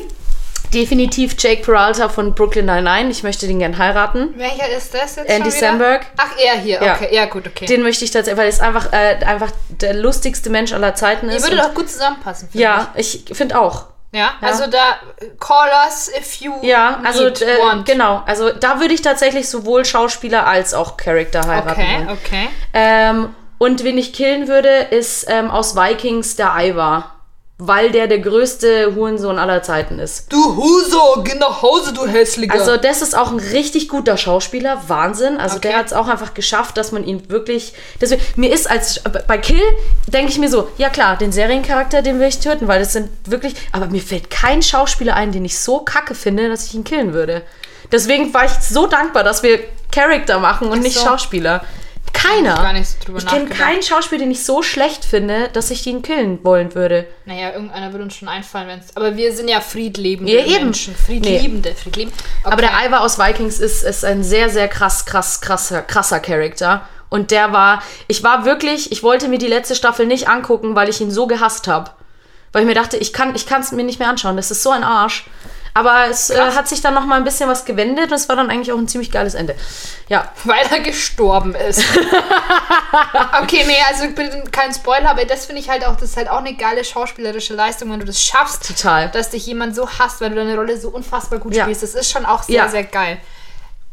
[0.72, 3.10] Definitiv Jake Peralta von Brooklyn Nine-Nine.
[3.10, 4.34] Ich möchte den gern heiraten.
[4.36, 5.50] Welcher ist das jetzt Andy?
[5.50, 6.06] Samberg.
[6.16, 6.82] Ach, er hier.
[6.82, 6.94] Ja.
[6.94, 7.66] Okay, ja, gut, okay.
[7.66, 11.28] Den möchte ich tatsächlich, weil er ist einfach, äh, einfach der lustigste Mensch aller Zeiten
[11.30, 11.44] Ihr ist.
[11.44, 12.48] würde und- doch gut zusammenpassen.
[12.54, 13.86] ja, ich finde auch.
[14.12, 14.18] ich.
[14.20, 14.96] Ja, also da,
[15.40, 17.84] call us if you Ja, also need, äh, want.
[17.86, 18.22] genau.
[18.26, 21.70] Also da würde ich tatsächlich sowohl Schauspieler als auch Charakter heiraten.
[21.70, 22.48] Okay, okay.
[22.72, 27.13] Ähm, und wen ich killen würde, ist ähm, aus Vikings der Ivar.
[27.66, 30.32] Weil der der größte Hurensohn aller Zeiten ist.
[30.32, 32.52] Du Huso, geh nach Hause, du Hässlicher.
[32.52, 35.38] Also das ist auch ein richtig guter Schauspieler, Wahnsinn.
[35.38, 35.68] Also Okay.
[35.68, 37.72] der hat es auch einfach geschafft, dass man ihn wirklich.
[38.00, 39.62] Deswegen, mir ist als bei Kill
[40.08, 43.08] denke ich mir so, ja klar, den Seriencharakter, den will ich töten, weil das sind
[43.24, 43.54] wirklich.
[43.72, 47.12] Aber mir fällt kein Schauspieler ein, den ich so kacke finde, dass ich ihn killen
[47.12, 47.42] würde.
[47.92, 49.60] Deswegen war ich so dankbar, dass wir
[49.92, 51.06] Charakter machen und nicht so.
[51.06, 51.62] Schauspieler.
[52.14, 52.54] Keiner.
[52.54, 55.86] gar nicht so drüber ich kenne keinen Schauspieler, den ich so schlecht finde, dass ich
[55.86, 57.06] ihn killen wollen würde.
[57.26, 58.96] naja, irgendeiner würde uns schon einfallen, wenn's.
[58.96, 60.64] Aber wir sind ja friedliebende Ja, eben.
[60.64, 60.94] Menschen.
[60.94, 62.16] Friedliebende, friedliebende.
[62.42, 62.52] Okay.
[62.52, 66.88] Aber der Ivar aus Vikings ist, ist ein sehr, sehr krass, krass, krasser, krasser Charakter.
[67.10, 70.88] Und der war, ich war wirklich, ich wollte mir die letzte Staffel nicht angucken, weil
[70.88, 71.90] ich ihn so gehasst habe.
[72.54, 74.36] Weil ich mir dachte, ich kann ich es mir nicht mehr anschauen.
[74.36, 75.26] Das ist so ein Arsch.
[75.76, 78.36] Aber es äh, hat sich dann noch mal ein bisschen was gewendet und es war
[78.36, 79.56] dann eigentlich auch ein ziemlich geiles Ende.
[80.08, 81.82] Ja, Weil er gestorben ist.
[83.42, 86.16] okay, nee, also ich bin kein Spoiler, aber das finde ich halt auch, das ist
[86.16, 89.10] halt auch eine geile schauspielerische Leistung, wenn du das schaffst, Total.
[89.10, 91.64] dass dich jemand so hasst, weil du deine Rolle so unfassbar gut Ja.
[91.64, 91.82] spielst.
[91.82, 92.68] Das ist schon auch sehr, Ja.
[92.68, 93.18] sehr geil.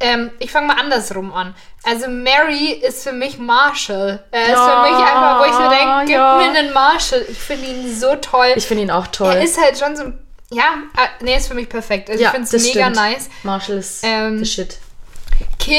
[0.01, 1.55] Ähm, ich fange mal andersrum an.
[1.83, 4.23] Also Mary ist für mich Marshall.
[4.31, 6.35] Er ist Ja, für mich einfach, wo ich mir denke, gib ja.
[6.37, 7.25] mir einen Marshall.
[7.29, 8.53] Ich finde ihn so toll.
[8.55, 9.33] ich finde ihn auch toll.
[9.33, 10.03] er ist halt schon so,
[10.51, 10.63] ja,
[10.97, 12.09] äh, nee, ist für mich perfekt.
[12.09, 12.95] Also ja, ich finde es mega stimmt.
[12.95, 13.29] nice.
[13.43, 14.77] Marshall ist Ähm, the shit.
[15.59, 15.77] Kill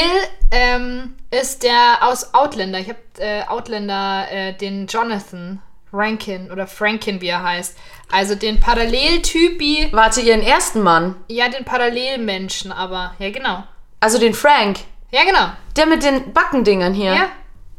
[0.51, 2.79] ähm, ist der aus Outlander.
[2.79, 5.61] Ich habe äh, Outlander, äh, den Jonathan
[5.91, 7.77] Rankin oder Frankin, wie er heißt.
[8.11, 11.15] Also den Paralleltypi, Warte, ihren ersten Mann.
[11.27, 13.63] ja, den Parallelmenschen, aber ja, genau.
[14.03, 14.79] Also den Frank.
[15.11, 15.53] Ja, genau.
[15.77, 17.13] Der mit den Backendingern hier.
[17.13, 17.29] Ja.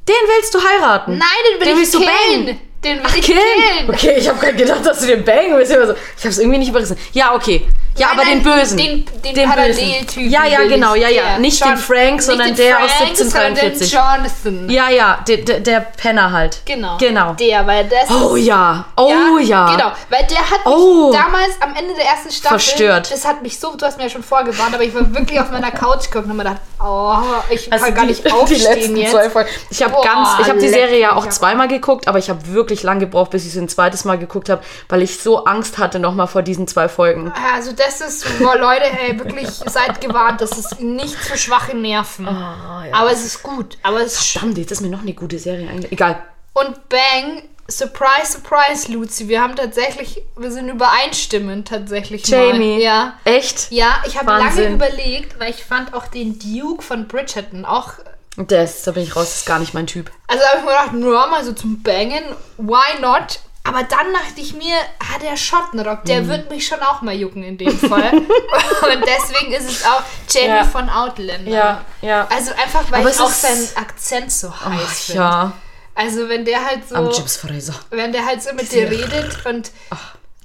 [0.09, 1.19] Den willst du heiraten?
[1.19, 2.61] Nein, den will Den ich willst du killen.
[2.85, 3.41] Den will ich Killen?
[3.87, 3.89] killen.
[3.91, 5.73] Okay, ich habe gerade gedacht, dass du den bangen willst.
[5.73, 6.97] Ich habe es irgendwie nicht überrissen.
[7.13, 7.67] Ja, okay.
[7.97, 8.77] Ja, Nein, aber nein, den Bösen.
[8.77, 10.29] Den, den, Den Paralleltypen.
[10.29, 10.97] Ja, ja, genau.
[10.97, 11.39] Ja, ja.
[11.39, 13.91] Nicht John- den Frank, sondern nicht der den aus Frank, 1743.
[13.91, 14.71] Sondern den Jonathan.
[14.71, 16.59] Ja, ja, der, der, der Penner halt.
[16.65, 16.97] Genau.
[16.99, 17.35] Genau.
[17.35, 18.85] Der, weil das Oh ja.
[18.97, 19.77] Oh ja.
[19.77, 21.13] Genau, weil der hat mich Oh.
[21.13, 23.13] damals am Ende der ersten Staffel Verstört.
[23.13, 25.53] Das hat mich so, du hast mir ja schon vorgewarnt, aber ich war wirklich auf
[25.53, 27.15] meiner Couch geguckt und mir gedacht, oh,
[27.49, 29.13] ich Also kann gar die, nicht aufstehen die letzten jetzt.
[29.13, 29.49] zwei Folgen.
[29.71, 32.41] Ich habe Boah, ganz, ich habe die Serie ja auch zweimal geguckt, aber ich habe
[32.53, 35.79] wirklich lang gebraucht, bis ich es ein zweites Mal geguckt habe, weil ich so Angst
[35.79, 37.33] hatte nochmal vor diesen zwei Folgen.
[37.55, 42.27] Also das ist, boah, Leute, ey, wirklich seid gewarnt, das ist nicht für schwache Nerven.
[42.29, 45.39] Ah, Aber es ist gut, aber es ist Verdammt, jetzt ist mir noch eine gute
[45.39, 45.93] Serie eigentlich.
[45.93, 46.23] Egal.
[46.55, 52.75] Und bang, surprise, surprise, Luzi, wir haben tatsächlich, wir sind übereinstimmend tatsächlich Jamie.
[52.77, 52.81] mal.
[52.83, 53.15] Ja.
[53.25, 53.71] Echt?
[53.71, 57.95] Ja, ich habe lange überlegt, weil ich fand auch den Duke von Bridgerton auch
[58.37, 60.11] Das, da bin ich raus, das ist gar nicht mein Typ.
[60.27, 62.25] Also habe ich mir gedacht, nur mal so zum Bangen,
[62.59, 63.41] why not?
[63.67, 66.29] Aber dann dachte ich mir, ah, der Schottenrock, der Mhm.
[66.29, 68.13] wird mich schon auch mal jucken in dem Fall.
[68.13, 70.65] Und deswegen ist es auch Jamie Ja.
[70.65, 71.51] von Outlander.
[71.51, 72.27] Ja, ja.
[72.29, 75.21] Also einfach, weil Aber ich auch seinen Akzent so heiß Ach, finde.
[75.21, 75.53] ja.
[75.95, 77.75] Also wenn der halt so, Am Chips Fraser.
[77.91, 79.71] wenn der halt so mit dir redet und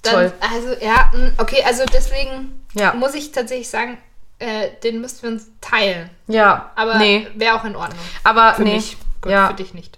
[0.04, 0.34] dann, toll.
[0.40, 2.94] also ja, mm, okay, also deswegen Ja.
[2.94, 3.98] muss ich tatsächlich sagen,
[4.40, 6.10] äh, den müssten wir uns teilen.
[6.28, 7.28] Ja, Aber nee.
[7.36, 8.00] wäre auch in Ordnung.
[8.24, 8.76] Aber Für nee.
[8.76, 8.98] mich.
[9.22, 9.48] Gut, ja.
[9.50, 9.98] für dich nicht.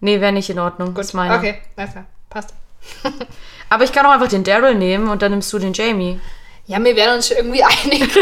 [0.00, 0.94] Nee, wäre nicht in Ordnung.
[0.94, 1.36] Gut, Ist meiner.
[1.36, 2.54] okay, alles klar, passt.
[3.70, 6.20] Aber ich kann auch einfach den Daryl nehmen und dann nimmst du den Jamie.
[6.66, 8.14] Ja, wir werden uns schon irgendwie einig.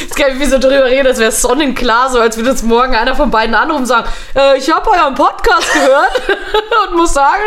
[0.00, 2.62] Jetzt kann ich wie so drüber reden, als wäre es sonnenklar, so als würde uns
[2.62, 6.22] morgen einer von beiden anrufen und sagen, äh, ich habe euren Podcast gehört
[6.88, 7.42] und muss sagen,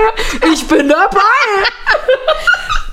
[0.54, 1.20] ich bin dabei.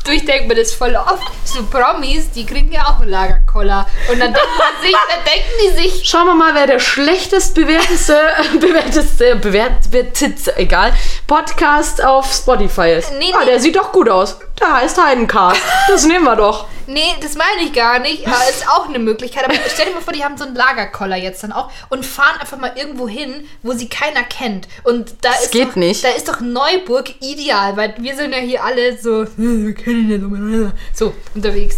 [0.06, 1.22] Du, ich denke mir das voll oft.
[1.44, 3.86] So Promis, die kriegen ja auch einen Lagerkoller.
[4.10, 7.54] Und dann denkt man sich, dann denken die sich, Schauen wir mal, wer der schlechtest
[7.54, 8.16] bewerteste,
[8.60, 10.92] bewerteste, bewertete, egal,
[11.26, 13.12] Podcast auf Spotify ist.
[13.18, 13.46] Nee, ah, nee.
[13.46, 14.38] der sieht doch gut aus.
[14.60, 15.60] Der heißt Heidencast.
[15.88, 16.66] Das nehmen wir doch.
[16.86, 18.26] Nee, das meine ich gar nicht.
[18.26, 19.44] Aber ist auch eine Möglichkeit.
[19.44, 22.40] Aber stell dir mal vor, die haben so einen Lagerkoller jetzt dann auch und fahren
[22.40, 24.68] einfach mal irgendwo hin, wo sie keiner kennt.
[24.84, 26.04] Und da ist geht doch, nicht.
[26.04, 30.08] Da ist doch Neuburg ideal, weil wir sind ja hier alle so, "Hm, wir kennen
[30.08, 31.76] miteinander." so unterwegs.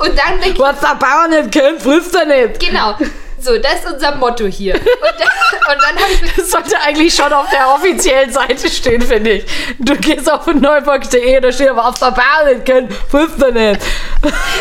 [0.00, 2.60] Und dann denke ich, Was der Bauer nicht kennt, frisst er nicht.
[2.60, 2.96] Genau.
[3.44, 4.74] So, das ist unser Motto hier.
[4.74, 9.32] Und dann, dann habe ich Das sollte eigentlich schon auf der offiziellen Seite stehen, finde
[9.32, 9.44] ich.
[9.78, 13.80] Du gehst auf neuburg.de, da steht aber auf der Berlin, wusste nicht.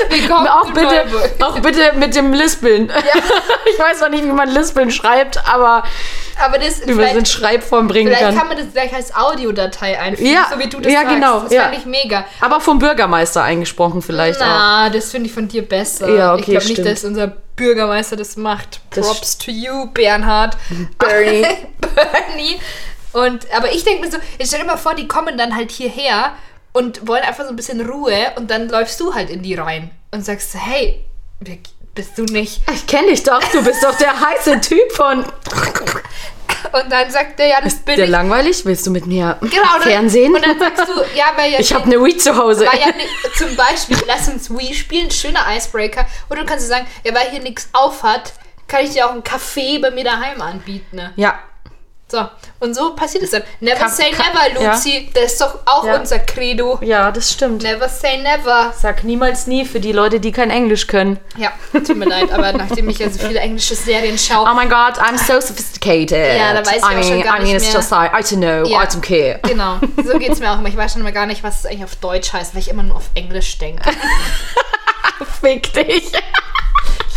[0.10, 1.32] Willkommen Auch bitte, Neuburg.
[1.42, 2.92] auch bitte mit dem Lispeln.
[3.74, 5.84] Ich weiß zwar nicht, wie man Lispeln schreibt, aber
[6.44, 8.38] Aber das in vielleicht, Schreibform bringen vielleicht kann.
[8.38, 11.14] kann man das gleich als Audiodatei einfügen, Ja, so wie du das ja, sagst.
[11.16, 11.64] genau, Das ja.
[11.64, 12.26] fand ich mega.
[12.42, 14.46] Aber vom Bürgermeister eingesprochen vielleicht auch.
[14.46, 16.10] Na, das finde ich von dir besser.
[16.14, 18.82] Ja, okay, ich glaube nicht, dass unser Bürgermeister das macht.
[18.92, 20.58] Das Props to you, Bernhard.
[20.98, 21.46] Bernie.
[21.82, 22.60] Bernie.
[23.14, 25.70] Und, aber ich denke mir so, jetzt stell dir mal vor, die kommen dann halt
[25.72, 26.34] hierher
[26.74, 29.92] und wollen einfach so ein bisschen Ruhe und dann läufst du halt in die rein
[30.12, 31.06] und sagst, hey,
[31.40, 31.58] wer-
[31.96, 32.62] bist du nicht?
[32.74, 35.20] Ich kenne dich doch, du bist doch der heiße Typ von.
[36.72, 38.12] Und dann sagt er, ja, das bin Der ich.
[38.12, 38.66] langweilig?
[38.66, 40.34] Willst du mit mir Genau, Fernsehen?
[40.34, 42.66] Und dann sagst du, ja, weil ja ich habe eine Wii zu Hause.
[42.66, 46.06] Weil ja ni- zum Beispiel, lass uns Wii spielen, schöner Icebreaker.
[46.30, 48.34] Oder du kannst sagen, ja, weil hier nichts auf hat,
[48.68, 50.96] kann ich dir auch einen Kaffee bei mir daheim anbieten.
[50.96, 51.14] Ne?
[51.16, 51.38] Ja,
[52.14, 52.24] So,
[52.60, 53.42] und so passiert es dann.
[53.60, 55.10] Never Ka- say never, Luzi.
[55.16, 55.96] Das ist doch auch Ja.
[55.96, 56.78] unser Credo.
[56.84, 57.64] ja, das stimmt.
[57.64, 58.72] Never say never.
[58.80, 61.20] Sag niemals nie für die Leute, die kein Englisch können.
[61.38, 64.66] Ja, tut mir leid, aber nachdem ich ja so viele englische Serien schaue, Oh my
[64.68, 66.38] god, I'm so sophisticated.
[66.38, 67.74] Ja, da weiß ich I mean, schon gar I mean, nicht it's mehr.
[67.82, 68.84] just like, I don't know, Ja.
[68.84, 69.40] I don't care.
[69.42, 70.70] genau, so geht es mir auch immer.
[70.70, 72.84] Ich weiß schon immer gar nicht, was es eigentlich auf Deutsch heißt, weil ich immer
[72.84, 73.90] nur auf Englisch denke.
[75.42, 76.12] Fick dich.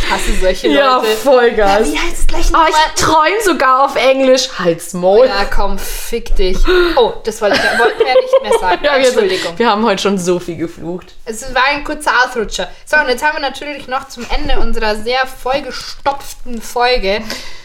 [0.07, 1.07] Ich hasse solche Ja, Leute.
[1.17, 1.91] Vollgas.
[1.91, 2.69] Wie heißt es gleich Oh, nochmal?
[2.95, 4.47] ich träume sogar auf Englisch.
[4.57, 5.27] Halt's Maul.
[5.27, 6.57] Ja, komm, fick dich.
[6.95, 8.79] Oh, das wollte ich, wollten wir ja nicht mehr sagen.
[8.85, 9.47] Ja, wir, Entschuldigung.
[9.47, 11.13] sind, wir haben heute schon so viel geflucht.
[11.25, 12.69] Es war ein kurzer Ausrutscher.
[12.85, 17.21] So, und jetzt haben wir natürlich noch zum Ende unserer sehr vollgestopften Folge,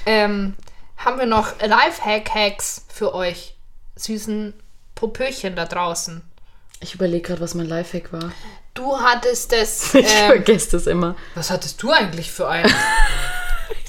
[0.07, 0.57] ähm,
[0.97, 3.55] haben wir noch Lifehack-Hacks für euch
[3.97, 4.55] süßen
[4.97, 6.23] Popöchen da draußen.
[6.81, 8.33] Ich überlege gerade, was mein Lifehack war.
[8.75, 9.95] Du hattest das.
[9.95, 11.15] Ich Ähm, vergesse das immer.
[11.35, 12.73] was hattest du eigentlich für einen?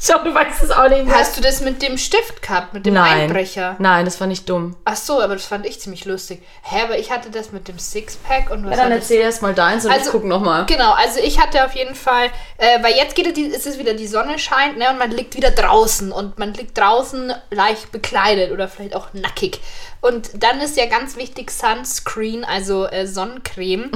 [0.07, 1.15] Schau, du weißt es auch nicht mehr.
[1.15, 3.21] Hast du das mit dem Stift gehabt, mit dem Nein.
[3.21, 3.77] Einbrecher?
[3.79, 4.75] Nein, das war nicht dumm.
[4.83, 6.43] Ach so, aber das fand ich ziemlich lustig.
[6.63, 9.09] Hä, aber ich hatte das mit dem Sixpack und was Ja, dann war das?
[9.09, 10.65] erzähl erst mal deins und Also- ich guck nochmal.
[10.65, 12.25] Genau, also ich hatte auf jeden Fall,
[12.57, 15.09] äh, weil jetzt geht es, die- ist es wieder die Sonne scheint, ne, und man
[15.11, 19.61] liegt wieder draußen und man liegt draußen leicht bekleidet oder vielleicht auch nackig.
[20.01, 23.89] Und dann ist ja ganz wichtig Sunscreen, also äh, Sonnencreme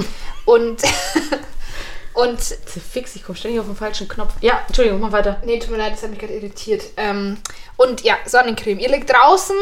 [0.46, 0.80] und
[2.18, 4.34] und Fix, ich komme ständig auf den falschen Knopf.
[4.40, 5.40] Ja, Entschuldigung, mach weiter.
[5.44, 6.82] nee, tut mir leid, das hat mich gerade irritiert.
[6.96, 7.38] Ähm,
[7.76, 8.80] und ja, Sonnencreme.
[8.80, 9.56] Ihr liegt draußen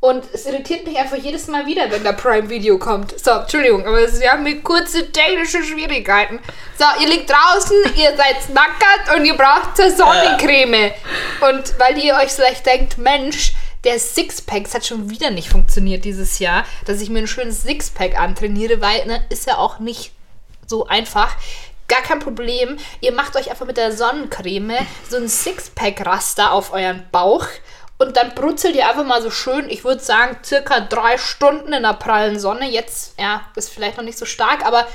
[0.00, 3.16] und es irritiert mich einfach jedes Mal wieder, wenn da Prime Video kommt.
[3.16, 6.40] So, Entschuldigung, aber wir haben hier kurze technische Schwierigkeiten.
[6.76, 10.90] So, ihr liegt draußen, ihr seid nackert und ihr braucht zur Sonnencreme.
[11.48, 13.52] Und weil ihr euch vielleicht denkt, Mensch,
[13.84, 17.62] der Sixpack es hat schon wieder nicht funktioniert dieses Jahr, dass ich mir ein schönes
[17.62, 20.12] Sixpack antrainiere, weil, ne, ist ja auch nicht
[20.66, 21.36] so einfach.
[21.90, 22.78] Gar kein Problem.
[23.00, 24.78] Ihr macht euch einfach mit der Sonnencreme
[25.10, 27.46] so ein Sixpack-Raster auf euren Bauch
[27.98, 31.82] und dann brutzelt ihr einfach mal so schön, ich würde sagen, circa drei Stunden in
[31.82, 32.70] der prallen Sonne.
[32.70, 34.86] Jetzt, ja, ist vielleicht noch nicht so stark, aber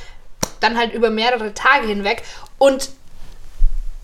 [0.60, 2.24] dann halt über mehrere Tage hinweg.
[2.58, 2.90] Und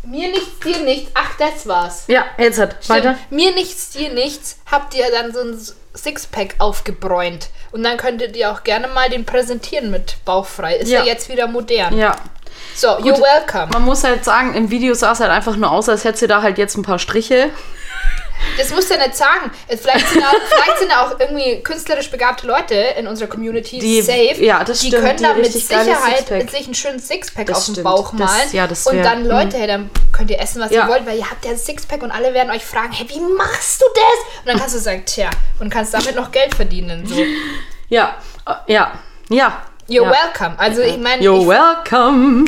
[0.04, 1.12] mir nichts, dir nichts.
[1.14, 2.04] Ach, das war's.
[2.08, 2.90] Ja, jetzt hat.
[2.90, 3.18] Weiter.
[3.30, 5.60] Mir nichts, dir nichts, habt ihr dann so ein
[5.96, 7.50] Sixpack aufgebräunt.
[7.72, 10.76] Und dann könntet ihr auch gerne mal den präsentieren mit bauchfrei.
[10.76, 11.06] Ist ja, Ja.
[11.06, 11.98] jetzt wieder modern.
[11.98, 12.16] Ja.
[12.76, 13.68] So, you're welcome.
[13.74, 16.28] Man muss halt sagen, im Video sah es halt einfach nur aus, als hätte sie
[16.28, 17.50] da halt jetzt ein paar Striche.
[18.58, 19.52] Das musst du ja nicht sagen.
[19.68, 24.02] Vielleicht sind, auch, vielleicht sind da auch irgendwie künstlerisch begabte Leute in unserer Community Die-
[24.02, 24.44] safe.
[24.44, 26.50] ja, das die stimmt, können da mit Sicherheit Sixpack.
[26.50, 27.86] sich einen schönen Sixpack Das auf den stimmt.
[27.86, 28.50] Bauch Das- malen.
[28.52, 29.28] ja, das und wär- dann, hm.
[29.28, 30.84] Leute, hey, dann könnt ihr essen, was Ja.
[30.86, 33.20] ihr wollt, weil ihr habt ja ein Sixpack und alle werden euch fragen, hey, wie
[33.20, 34.40] machst du das?
[34.42, 35.30] Und dann kannst du sagen, tja,
[35.60, 37.06] und kannst damit noch Geld verdienen.
[37.06, 37.24] So.
[37.90, 38.16] Ja.
[38.48, 38.92] Äh, Ja.
[39.30, 39.62] Ja.
[39.88, 40.12] You're ja.
[40.12, 40.58] welcome.
[40.58, 42.46] Also ich meine, You're ich- welcome.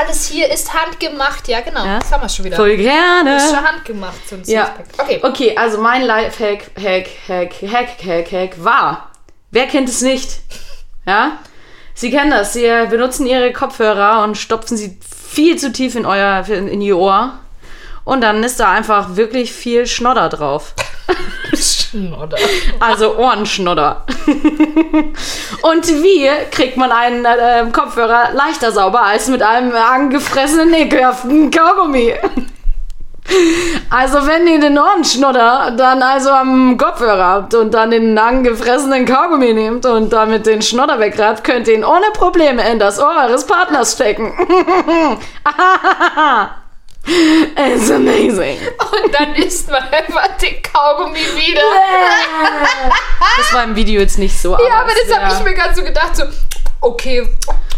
[0.00, 1.46] Alles hier ist handgemacht.
[1.46, 1.84] Ja, genau.
[1.84, 1.98] Ja.
[2.00, 2.56] Das haben wir schon wieder.
[2.56, 3.38] Voll Ist gerne.
[3.38, 4.74] schon handgemacht, so ein Ja.
[4.98, 5.20] Okay.
[5.22, 9.10] Okay, also mein Lifehack, Hack, Hack, Hack, Hack, Hack war.
[9.50, 10.40] Wer kennt es nicht?
[11.06, 11.38] Ja?
[11.94, 12.54] Sie kennen das.
[12.54, 14.98] Sie benutzen ihre Kopfhörer und stopfen sie
[15.34, 17.38] viel zu tief in euer in ihr Ohr.
[18.06, 20.74] Und dann ist da einfach wirklich viel Schnodder drauf.
[22.22, 22.36] Oder?
[22.78, 24.04] Also Ohrenschnodder.
[25.62, 32.14] Und wie kriegt man einen äh, Kopfhörer leichter sauber als mit einem angefressenen, ekelhaften Kaugummi?
[33.90, 39.52] Also wenn ihr den Ohrenschnodder dann also am Kopfhörer habt und dann den angefressenen Kaugummi
[39.52, 43.46] nehmt und damit den Schnodder wegreibt, könnt ihr ihn ohne Probleme in das Ohr eures
[43.46, 44.32] Partners stecken.
[47.56, 48.58] It's amazing.
[48.78, 51.62] Und dann isst man einfach den Kaugummi wieder.
[53.38, 54.52] Das war im Video jetzt nicht so.
[54.52, 56.24] Ja, aber das habe ich mir gerade so gedacht, so,
[56.80, 57.26] okay,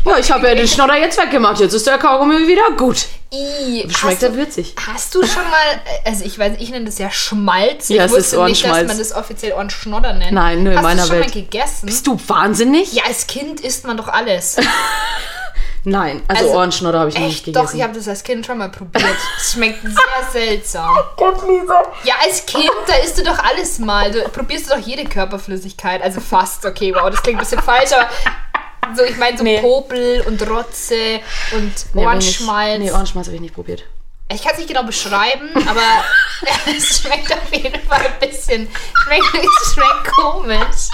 [0.05, 1.61] Ja, ich habe ja den Schnodder jetzt weggemacht.
[1.61, 3.07] Jetzt ist der Kaugummi wieder gut.
[3.33, 4.75] I, Schmeckt hast er du, würzig.
[4.87, 7.91] Hast du schon mal, also ich weiß, ich nenne das ja Schmalz.
[7.91, 10.33] Ja, ich es ist wusste nicht, dass man das offiziell Ohrenschnodder nennt.
[10.33, 11.35] Nein, nur in hast meiner du schon Welt.
[11.35, 11.87] mal gegessen?
[11.87, 12.95] Bist du wahnsinnig?
[12.95, 14.57] Ja, als Kind isst man doch alles.
[15.85, 17.45] Nein, also, Also, Ohrenschnodder habe ich noch nicht Echt?
[17.47, 17.67] gegessen.
[17.67, 19.05] Doch, ich habe das als Kind schon mal probiert.
[19.39, 19.93] Es schmeckt sehr
[20.33, 20.97] seltsam.
[22.05, 24.11] Ja, als Kind, da isst du doch alles mal.
[24.11, 26.03] Du probierst du doch jede Körperflüssigkeit.
[26.03, 28.09] Also fast, okay, wow, das klingt ein bisschen falsch, aber
[28.97, 29.61] so, ich meine so Nee.
[29.61, 31.21] Popel und Rotze
[31.53, 32.79] und Nee, Ohrenschmalz.
[32.79, 33.85] Nicht, nee, Ohrenschmalz habe ich nicht probiert.
[34.31, 35.81] Ich kann es nicht genau beschreiben, aber
[36.77, 38.69] es schmeckt auf jeden Fall ein bisschen.
[39.05, 39.25] Schmeckt,
[39.73, 40.89] schmeckt komisch.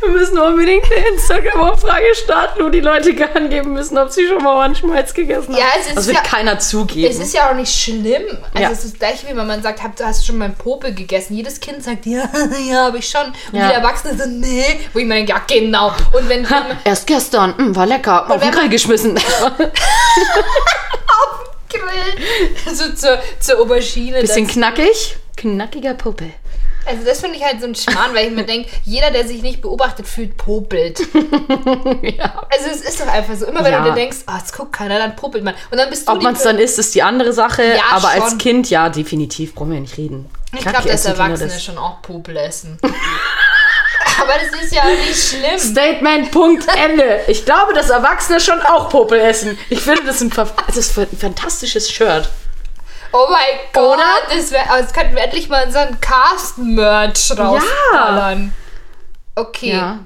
[0.00, 4.56] Wir müssen unbedingt eine Instagram-Umfrage starten, wo die Leute angeben müssen, ob sie schon mal
[4.58, 5.60] Ohrenschmalz gegessen haben.
[5.60, 7.10] Ja, es ist das wird ja- keiner zugeben.
[7.10, 8.22] Es ist ja auch nicht schlimm.
[8.54, 8.70] Also Ja.
[8.70, 11.34] es ist gleich wie wenn man sagt, "Hab- hast du schon mal einen Popel gegessen?
[11.34, 12.28] Jedes Kind sagt, ja,
[12.70, 13.26] ja, habe ich schon.
[13.26, 13.68] Und Ja.
[13.68, 14.80] die Erwachsenen so, nee.
[14.92, 15.88] Wo ich mir denke, ja, genau.
[16.12, 19.18] Und wenn Ha, erst gestern, mm, war lecker, auf den Grill geschmissen.
[21.68, 24.20] Grill, so zur, zur Aubergine.
[24.20, 26.30] Bisschen das, knackig, knackiger Popel.
[26.86, 29.42] Also das finde ich halt so ein Schmarrn, weil ich mir denke, jeder, der sich
[29.42, 31.00] nicht beobachtet fühlt, popelt.
[32.02, 32.46] Ja.
[32.50, 33.46] Also es ist doch einfach so.
[33.46, 33.80] Immer wenn Ja.
[33.82, 35.54] du dir denkst, ah, jetzt guckt keiner, dann popelt man.
[35.70, 38.08] Und dann bist du Ob man es dann isst, ist die andere Sache, Ja, aber
[38.10, 38.38] als schon.
[38.38, 40.28] Kind, ja, definitiv, brauchen wir nicht reden.
[40.54, 41.62] Ich glaube, dass Erwachsene das.
[41.64, 42.78] schon auch Popel essen.
[44.18, 45.58] Aber das ist ja nicht schlimm.
[45.58, 47.20] Statement, Punkt, Ende.
[47.26, 49.58] Ich glaube, dass Erwachsene schon auch Popel essen.
[49.68, 52.28] Ich finde, das ist ein, das ist ein fantastisches Shirt.
[53.12, 54.04] Oh mein Gott, Oder?
[54.34, 58.52] das, wär, das könnten wir endlich mal unseren Cast-Merch rausballern.
[59.34, 59.98] Okay, Ja.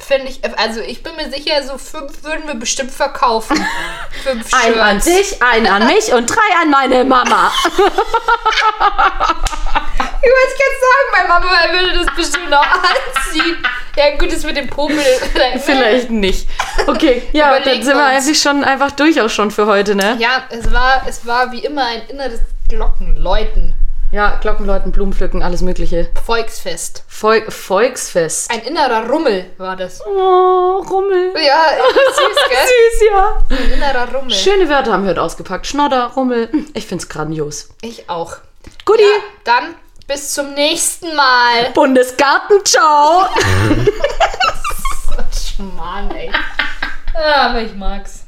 [0.00, 3.56] Finde ich, also ich bin mir sicher, so fünf würden wir bestimmt verkaufen.
[4.22, 5.30] fünf Ein an Shirts.
[5.30, 7.52] dich, ein an mich und drei an meine Mama.
[10.20, 13.56] Ich wollte jetzt sagen, meine Mama würde das bestimmt noch anziehen.
[13.96, 14.98] Ja gut, das mit dem Popel.
[15.64, 16.48] Vielleicht nicht.
[16.86, 20.16] Okay, ja, Überlegen dann sind wir eigentlich schon einfach durch auch schon für heute, ne?
[20.18, 23.74] Ja, es war, es war wie immer ein inneres Glockenläuten.
[24.10, 26.08] Ja, Glockenläuten, Blumenpflücken, alles mögliche.
[26.24, 27.04] Volksfest.
[27.08, 28.50] Vol Volksfest.
[28.50, 30.00] Ein innerer Rummel war das.
[30.06, 31.34] Oh, Rummel.
[31.36, 31.62] Ja,
[32.14, 32.58] süß, gell?
[32.66, 33.38] Süß, ja.
[33.50, 34.30] Ein innerer Rummel.
[34.30, 35.66] Schöne Wörter haben wir heute ausgepackt.
[35.66, 36.48] Schnodder, Rummel.
[36.50, 37.68] Hm, Ich find's grandios.
[37.82, 38.36] Ich auch.
[38.86, 39.02] Guti.
[39.02, 39.08] Ja,
[39.44, 39.74] dann
[40.06, 41.70] bis zum nächsten Mal.
[41.74, 43.26] Bundesgarten, ciao.
[45.76, 46.30] Mann, ey.
[47.14, 48.20] Ja, aber ich mag's.